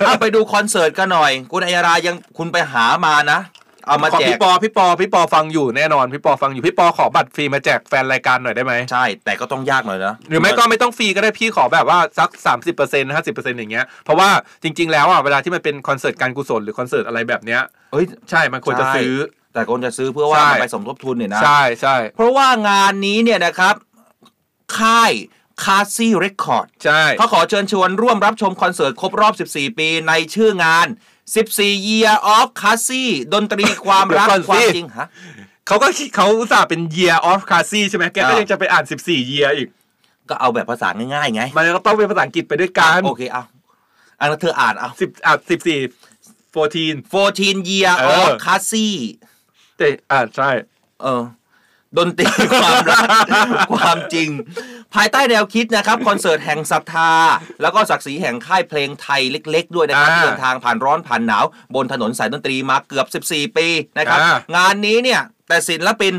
[0.06, 3.40] เอาไปดูคอนเสิร์ตกันหน่อย คุณอัยรายังคุณไปหามานะ
[3.86, 12.30] เอามาขอแจกพี่ปอพี่ปอพี่ปอฟังอยู่แน่นอนพี่ปอฟังอยู่พี่ปอขอบัตรฟรีมาแจกแฟนรายการหน่อยได้ไหมใช่ แต่ก็ต้องยากหน่อยนะหรือไม่ก็ไม่ต้องฟรีก็ได้พี่ขอแบบว่าสัก
[12.74, 12.76] 30%
[13.16, 14.28] 50%อย่างเงี้ยเพราะว่า
[14.62, 17.60] จริง ๆ แล้วอะเวลาที่มันเป็นคอนเสิร์ตการกุศลหรือคอนเสิร์ตอะไรแบบเนี้ย
[17.92, 23.74] เฮ้ยใช่มันควรจะซื้อใช่ แต่คนจะซื้อเพื่อว่าใช่มันไปสมทบทุนเนี่ยนะ ใช่ใช่เพราะว่างานนี้เนี่ยนะครับ
[24.78, 25.12] ค่าย
[25.64, 30.86] คาซี่เรคคอร์ดใช่ เขาขอเชิญชวนร่วมรับชมคอนเสิร์ตครบรอบ 14 ปีในชื่องาน
[31.36, 33.02] 14 Year of c a s s i
[33.34, 35.08] ดนตรีความรักความจริงฮะ
[35.66, 39.68] เขาก็คิดเขาอุตส่าห์เป็น year of c a s s i ใช่ไหมแกก็อ่ายั ยังจะไปอ่าน 14 year อีก
[40.28, 43.42] ก็เอาแบบภาษาง่ายๆไงมันก็ต้องเป็นภาษาอังกฤษไปด้วยกันโอเคเอา
[44.20, 45.80] อันนั้นเธออ่านเอาสิบอะสิบสี่
[46.54, 48.86] 14 14 Year เออ of c a s s i
[49.78, 50.50] แต่อ่าใช่
[51.02, 51.22] เออ
[51.98, 52.26] ดนตรี
[52.62, 53.08] ความรัก
[53.72, 54.28] ความจริง
[54.94, 57.12] ภายใต้แนวคิดนะครับ คอนเสิร์ตแห่งศรัทธา
[57.62, 61.44] แล้วก็ศักดิ์ศรีแห่งค่ายเพลงไทยเล็ก ๆ ด้วยนะครับอ่าที่เดินทางผ่านร้อนผ่านหนาว
[61.74, 63.68] บนถนนสายดนตรีมาเกือบ 14 ปี
[63.98, 66.14] นะครับ อ่างานนี้เนี่ย แต่ศิลปิน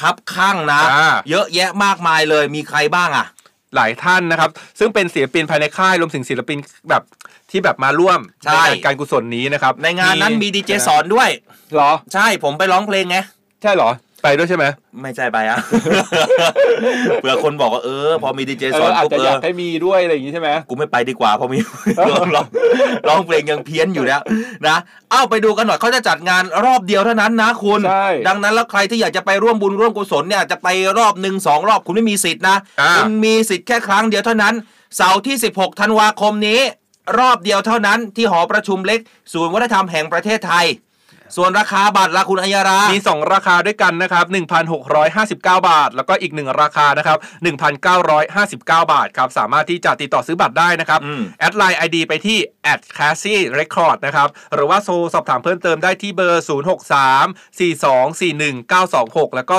[0.00, 3.26] ครับข้างนะ อ่า เยอะแยะมากมายเลยมีใครบ้างอะ
[3.74, 6.58] หลายท่านนะครับ ซึ่งเป็นศิลปินภายในค่ายรวมถึงศิลปิน
[6.90, 7.02] แบบ
[7.50, 11.28] ที่แบบมาร่วมใช่ในการกุศลนี้นะครับในงานนั้นมีดีเจสอนด้วย
[11.74, 13.16] เหรอ ใช่ผมไปร้องเพลงไง
[13.62, 13.90] ใช่เหรอ
[14.22, 14.64] ไปด้วยใช่ไหม
[15.02, 15.58] ไม่ใช่ไปอะ
[17.20, 21.58] เผื่อคนบอกว่าเออ พอมีดีเจเอสออนอาจปุ๊บจะเออยาอกให้มีด้วยอะไรอย่างงี้ใช่ไหม กูไม่ไปดีกว่าเพราะมี
[22.10, 22.46] ร้องร้อง
[23.08, 24.20] ร้องเพลงยังเพี้ยนอยู่แล้ว
[24.66, 24.76] นะ
[25.10, 34.54] เอ้าไปดูกันหน่อยเขาจะจัดงานรอบเดียวเท่านั้นนะคุณ ใช่ ดังนั้นแล้วใครที่อยากจะไปร่วมบุญร่วมกุศลเนี่ยจะไปรอบหนึ่งสองรอบคุณไม่มีสิทธิ์นะอ่า คุณมีสิทธิ์แค่ครั้งเดียวเท่านั้น
[34.96, 36.60] เสาร์ที่ 16ธันวาคมนี้
[37.18, 39.00] รอบเดียวเท่านั้นที่หอประชุมเล็ก
[39.32, 40.66] ศูนย์วัฒนธรรมแห่งประเทศไทย
[41.36, 44.24] ส่วนราคาบัตรละคุณอัยยารามี 2 ราคาด้วยกันนะครับ
[44.80, 47.18] 1,659 บาท แล้วก็อีก 1 ราคานะครับ
[47.90, 52.38] 1,959 บาทครับ สามารถที่จะติดต่อซื้อบัตรได้นะครับอืมแอดไลน์ ID ไปที่
[52.72, 59.56] at c a s s i record นะครับ หรือว่าโทรสอบถามเพิ่มเติมได้ที่เบอร์ 063 4241 926 แล้วก็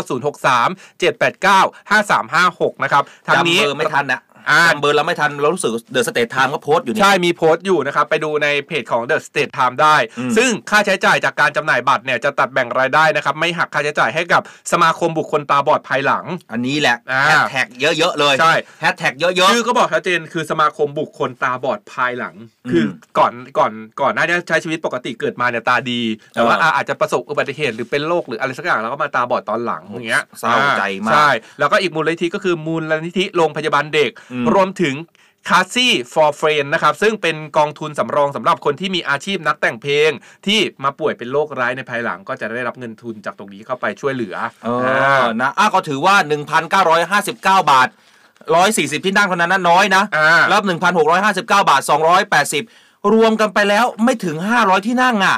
[0.58, 4.31] 063 789 5356 นะครับทางจำนี้เบอร์ไม่ทันนะอ่า
[4.72, 18.14] จำเบอร์เราไม่ทันเรารู้สึก The State Time ก็โพสต์อยู่นี่ ใช่มีโพสต์อยู่นะครับ ไปดูในเพจของ The State Time ได้ อืม ซึ่งค่าใช้จ่ายจากการจำหน่ายบัตรเนี่ยจะตัดแบ่งรายได้นะครับ ไม่หักค่าใช้จ่ายให้กับสมาคมบุคคลตาบอดภายหลัง อันนี้แหละอ่าแฮชแท็กเยอะ
[18.16, 22.36] ๆ เลยใช่ แฮชแท็กเยอะ ชื่อก็บอกชัดเจนคือสมาคมบุคคลตาบอดภายหลัง
[22.66, 22.84] อืมคือ
[23.18, 23.72] ก่อนก่อน
[24.02, 26.02] ก่อนหน้านี้ใช้ชีวิตปกติเกิดมาเนี่ยตาดี
[26.34, 31.30] แต่ว่าเอออะอาจจะประสบอุบัติเหตุหรือเป็นโรคหรืออะไรสักอย่างแล้วก็มาตาบอดตอนหลังอย่างเงี้ยเศร้าใจมาก ใช่
[31.60, 34.96] แล้วก็อีกมูลนิธิก็คือมูลนิธิโรงพยาบาลเด็กอืมรวมถึง
[35.50, 40.10] คาซี่ for friend นะครับ ซึ่งเป็นกองทุนสำรองสำหรับคนที่มีอาชีพนักแต่งเพลง
[40.46, 44.70] ที่มาป่วยเป็นโรคร้ายในภายหลังก็จะได้รับเงินทุนจากตรงนี้เข้าไปช่วยเหลือๆเอ
[45.22, 46.16] อนะอะก็ถือว่า
[46.84, 47.88] 1,959 บาท
[48.46, 50.64] 140 ที่นั่งเท่านั้นนะน้อยนะอ่ารับ
[51.12, 51.82] 1,659 บาท
[52.48, 55.38] 280 รวมกันไปแล้วไม่ถึง 500 ที่นั่งอะ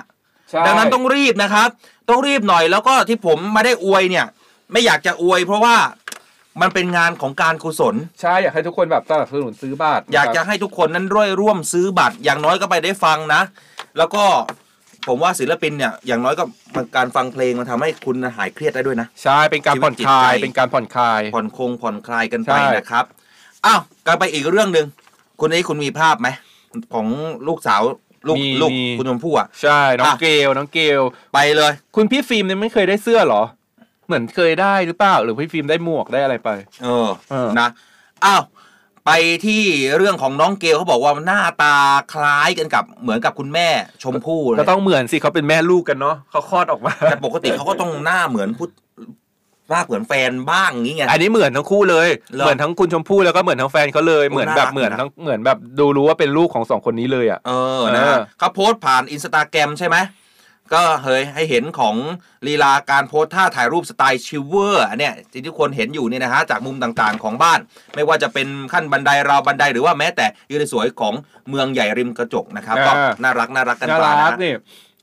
[0.49, 1.69] ใช่ดังนั้นต้องรีบนะครับ
[2.09, 4.25] ต้องรีบหน่อยแล้วก็ที่ผมมาได้อวยเนี่ย
[4.71, 5.75] ไม่อยากจะอวยเพราะว่า
[6.61, 13.41] มันเป็นงานของการกุศล ใช่อยากให้ทุกคนแบบสนับสนุนซื้อบัตรอยากจะให้ทุกคนนั้นร่วยร่วมซื้อบัตร อย่างน้อยก็ไปได้ฟังนะ
[13.97, 14.23] แล้วก็
[15.07, 16.43] ผมว่าศิลปินเนี่ยอย่างน้อยก็
[16.75, 23.05] มันการฟังเพลงมันทำให้คุณหายเครียดได้ด้วยนะ ใช่เป็นการผ่อนคลายชีวิตจิตใจเป็นการผ่อนคลาย ผ่อนคงผ่อนคลายกันไปใช่นะครับ
[23.65, 24.85] อ้าวกันไปอีกเรื่องหนึ่ง
[25.39, 26.27] คุณนี้คุณมีภาพไหม
[26.93, 27.07] ของ
[27.47, 27.81] ลูกสาว
[28.27, 31.01] ลูกมีลูกมีคุณชมพู่อะใช่น้องอะเกลน้องเกล
[31.33, 33.43] ไปเลย คุณพี่ฟิล์มเนี่ยไม่เคยได้เสื้อเหรอ
[34.07, 36.49] เหมือนเคยได้หรือเปล่า หรือพี่ฟิล์มได้หมวกได้อะไรไป
[36.83, 37.69] เออเออ นะ
[38.25, 38.43] อ้าว
[39.05, 39.11] ไป
[39.45, 39.63] ที่
[39.97, 41.75] เรื่องของน้องเกลเขาบอกว่าหน้าตา
[42.13, 43.67] คล้ายกันกับเหมือนกับคุณแม่
[44.03, 48.69] ชมพู่เลยก็ต้องเหมือนสิเขาเป็นแม่ลูกกันเนาะเขาคลอดออกมา แต่ปกติเขาก็ต้องหน้าเหมือนพุท
[49.69, 59.97] หน้าเหมือนแฟนบ้างอย่างงี้ไง อันนี้เหมือนทั้งคู่เลย เหรอเหมือนทั้งคุณชมพู่แล้วก็เหมือนทั้งแฟนเขาเลยโอ้เหมือนแบบน่ารัก เหมือนนะทั้งเหมือนแบบดูรู้ว่าเป็นลูกของสองคนนี้เลยอะ เออนะเออ เขาโพสต์ผ่านอินสตาแกรมใช่ไหม
[60.73, 61.95] ก็เฮ้ยให้เห็นของ
[62.47, 67.59] ลีลาการโพสท่าถ่ายรูปสไตล์ chill เวอร์อันเนี่ยที่ทุกคนเห็นอยู่เนี่ยนะฮะจากมุมต่างๆของบ้าน
[67.95, 71.13] ไม่ว่าจะเป็นขั้นบันไดราวบันไดหรือว่าแม้แต่ยืนสวยของ
[71.49, 72.91] เมืองใหญ่ริมกระจกนะครับก็
[73.23, 74.53] น่ารักน่ารักกันน่าไปรันะกฮะนี่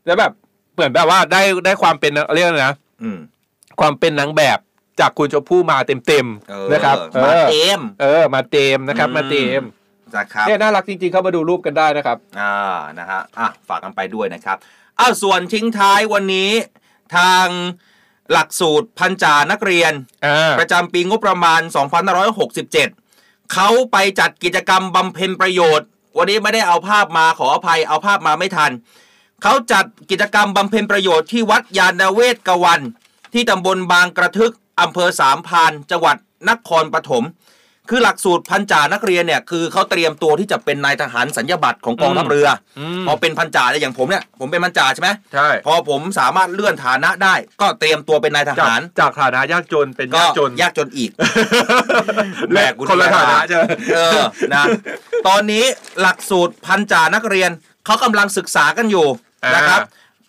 [0.07, 0.33] แล้วแบบ
[0.75, 3.19] เหมือนแบบว่าได้ได้ความเป็นเรียกอะไรนะอืม
[3.81, 4.59] ความเป็นนางแบบ
[5.01, 9.63] จากคุณชมพู่มาเต็มเต็มๆเออนะครับมาออเต็มเออมาเต็มนะครับอืมมาเต็ม
[10.17, 14.57] นะครับเนี่ยน่ารักจริงๆเข้ามาดูรูปกันได้นะครับอ่านะฮะอะฝากกันไปด้วยนะครับ
[15.01, 16.51] อ้าวส่วนทิ้งท้ายวันนี้
[17.17, 17.47] ทาง
[18.33, 19.93] หลักสูตรพันจานักเรียน
[20.27, 21.61] อ่าประจำปีงบประมาณ
[22.57, 25.87] 2567 เขาไปจัดกิจกรรมบำเพ็ญประโยชน์
[26.17, 28.73] วันนี้ไม่ได้เอาภาพมาขออภัยเอาภาพมาไม่ทัน
[29.43, 32.81] เขาจัดกิจกรรมบำเพ็ญประโยชน์ที่วัดยานาเวศกวัน
[33.33, 36.17] ที่ตำบลบางกระทึกอำเภอสามพรานจังหวัด
[36.49, 37.25] นครปฐม
[37.91, 51.11] คือหลักสูตรพันจ่านักเรียนเนี่ยคือเขาเตรียมตัวที่จะเป็นนายทหารสัญญาบัตรของกองทัพเรืออมพอเป็นพันจ่าเนี่ยอย่างผมเนี่ยผมเป็นพันจ่าใช่ไหมใช่พอผมสามารถเลื่อนฐานะได้ ก็เตรียมตัวเป็นนายทจากหาร จากฐานะยากจนเป็นก็ยากจนยากจนอีก
[52.55, 53.63] แบกกุญคนละแจฐานะมาใช่ไหม
[53.95, 54.23] เออ
[54.55, 54.65] นะ
[55.29, 55.65] ตอนนี้
[56.01, 57.51] หลักสูตรพันจ่านักเรียน
[57.87, 59.07] เขากำลังศึกษากันอยู่
[59.57, 59.81] นะครับ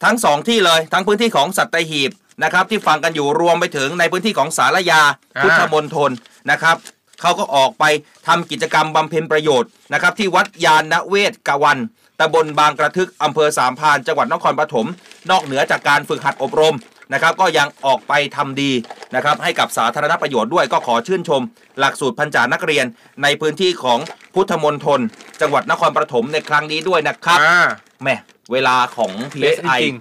[0.03, 2.11] ทั้งสองที่เลยทั้งพื้นที่ของสัตหีบ
[2.43, 5.01] นะครับที่ฟังกันอยู่รวมไปถึงในพื้นที่ของสารยา
[5.37, 6.11] อ่าพุทธมณฑล
[6.51, 6.75] นะครับ
[7.21, 7.83] เขาก็ออกไป
[8.27, 11.77] ทำกิจกรรมบำเพ็ญประโยชน์นะครับที่วัดยานนเวศกวัน
[12.19, 14.87] ตำบลบางกระทึกอำเภอสามพรานจังหวัดนครปฐม
[15.29, 16.75] นอกเหนือจากการฝึกหัดอบรม
[17.13, 18.71] นะครับก็ยังออกไปทำดี
[19.15, 21.41] นะครับให้กับสาธารณประโยชน์ด้วยก็ขอชื่นชม
[21.79, 22.85] หลักสูตรพันจานักเรียน
[23.23, 23.99] ในพื้นที่ของ
[24.33, 24.99] พุทธมณฑล
[25.41, 27.61] จังหวัดนครปฐมในครั้งนี้ด้วยนะครับอ่า
[28.01, 28.15] แหม่
[28.51, 29.95] เวลาของเป๊ะ PSI จริง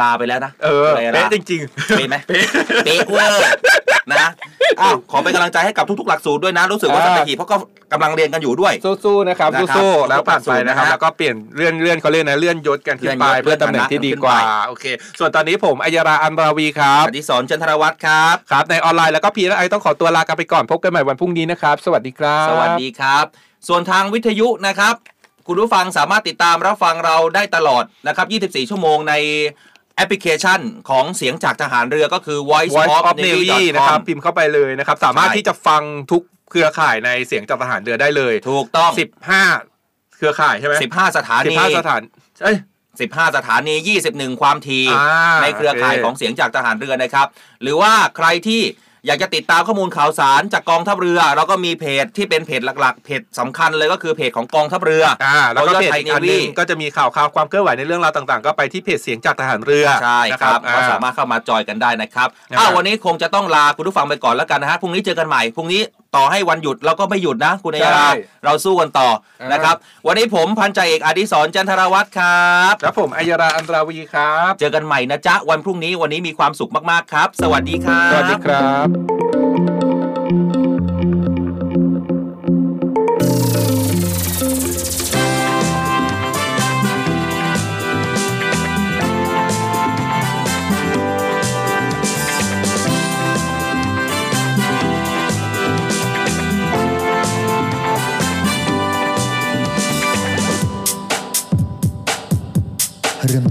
[0.00, 2.16] ลาไปแล้วนะเออวลาเป๊ะจริงเป๊ะไหม
[2.84, 3.40] เป๊ะเวอร์
[4.12, 4.30] นะ
[4.80, 7.56] อ้าวขอเป็นกำลังใจให้กับทุกๆ หลักสูตรด้วยนะ รู้สึกว่าอ่าสัตหีบเขาก็
[7.92, 14.84] กำลังเรียนกันอยู่ด้วยๆสู้ๆนะครับนะครับสู้ๆแล้วผ่านไปนะครับสู้ๆนะฮะแล้วก็เปลี่ยนเลื่อนเลื่อนเขาเรียกนะเลื่อนยศกันขึ้นไปเลื่อนยศเพื่อตำแหน่งที่ดีกว่าเลื่อนฐานะโอเค
[15.18, 23.24] ส่วนตอนนี้ผมอัยราอันราวีครับอดิศรจันทรวัตรครับครับ ในออนไลน์แล้วก็พีและไอต้องขอตัวลากันไปก่อนพบกันใหม่วันพรุ่งนี้นะครับ สวัสดีครับ สวัสดีครับ
[23.68, 24.94] ส่วนทางวิทยุนะครับ
[25.46, 29.14] คุณผู้ฟังสามารถติดตามรับฟังเราได้ตลอดนะครับ 24 ชั่วโมงใน
[29.96, 38.90] แอปพลิเคชันของเสียงจากทหารเรือก็คือ voice Voice of of navy Navy นะครับพิมพ์เข้าไปเลยนะครับ สามารถใช่ที่จะฟังทุกเครือข่ายในเสียงจากทหารเรือได้เลย ถูกต้อง
[39.52, 42.00] 15 เครือข่ายใช่ไหม15สถานี15สถาน
[42.44, 42.56] เอ้ย
[42.96, 43.74] 15 สถานี
[44.08, 47.26] 21 ความทีอ่าในเครือข่ายโอเคของเสียงจากทหารเรือนะครับ
[47.62, 48.62] หรือว่าใครที่
[49.06, 65.82] อยากจะติดตามข้อมูลข่าวสารจากกองทัพเรือเราก็มีเพจที่เป็นเพจหลักๆ เพจสำคัญเลยก็คือเพจของกองทัพเรืออ่าแล้วก็เพจไทยอีกเนอันหนึวีงก็จะมีข่าวข่าวความเคลื่อนไหวในเรื่องราวต่างๆ ก็ไปที่เพจเสียงจากทหารเรือใช่นะครับอ่ก็สามารถเข้ามาจอยกันได้นะครับนะครับอ้าววันนี้คงจะต้องลาคุณผู้ฟังไปก่อนแล้วกันนะฮะพรุ่งนี้เจอกันใหม่พรุ่งนี้
[66.16, 68.10] ต่อให้วันหยุดเราก็ไม่หยุดนะ คุณนายาใช่
[68.44, 69.08] เราสู้กันต่อ
[69.40, 79.15] อ่านนะครับ วันนี้ผมพันจ่าเอกอดิศรจันทรวัตรครับแล้วผมอัยราอันราวีครับ เจอกันใหม่นะจ๊ะวันพรุ่งนี้วันนี้มีความสุขมากๆครับ สวัสดีครับ สวัสดีครับ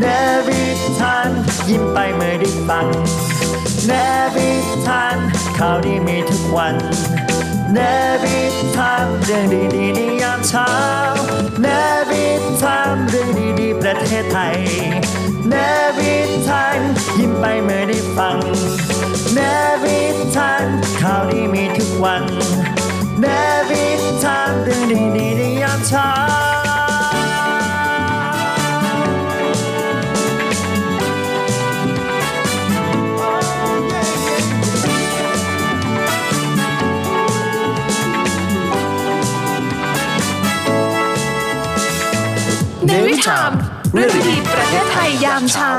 [0.00, 0.06] เน
[0.46, 0.62] วิ
[1.00, 1.28] ทาน
[1.68, 2.86] ยิ้มไปเมื่อได้ฟัง
[3.86, 3.92] เน
[4.34, 4.50] วิ
[4.86, 5.16] ทาน
[5.58, 6.76] ข่าวดีมีทุกวัน
[7.72, 7.78] เน
[8.22, 8.38] วิ
[8.76, 9.44] ทามเรื่อง
[9.74, 10.70] ดีๆในยามเช้า
[11.62, 11.66] เน
[12.10, 12.26] วิ
[12.62, 13.28] ทามเรื่อง
[13.60, 14.58] ดีๆประเทศไทย
[15.48, 15.54] เน
[15.98, 16.14] วิ
[16.48, 16.78] ทาน
[17.18, 18.38] ยิ้มไปเมื่อได้ฟัง
[19.34, 19.38] เน
[19.82, 19.98] วิ
[20.36, 20.64] ทาน
[21.00, 22.24] ข่าวดีมีทุกวัน
[23.20, 23.26] เน
[23.68, 23.84] วิ
[24.24, 24.82] ทามเรื่อง
[25.16, 26.10] ดีๆในยามเช้า
[42.90, 43.50] ในวิถาม
[43.94, 45.74] เรื่องดีประเทศไทยยามเช้า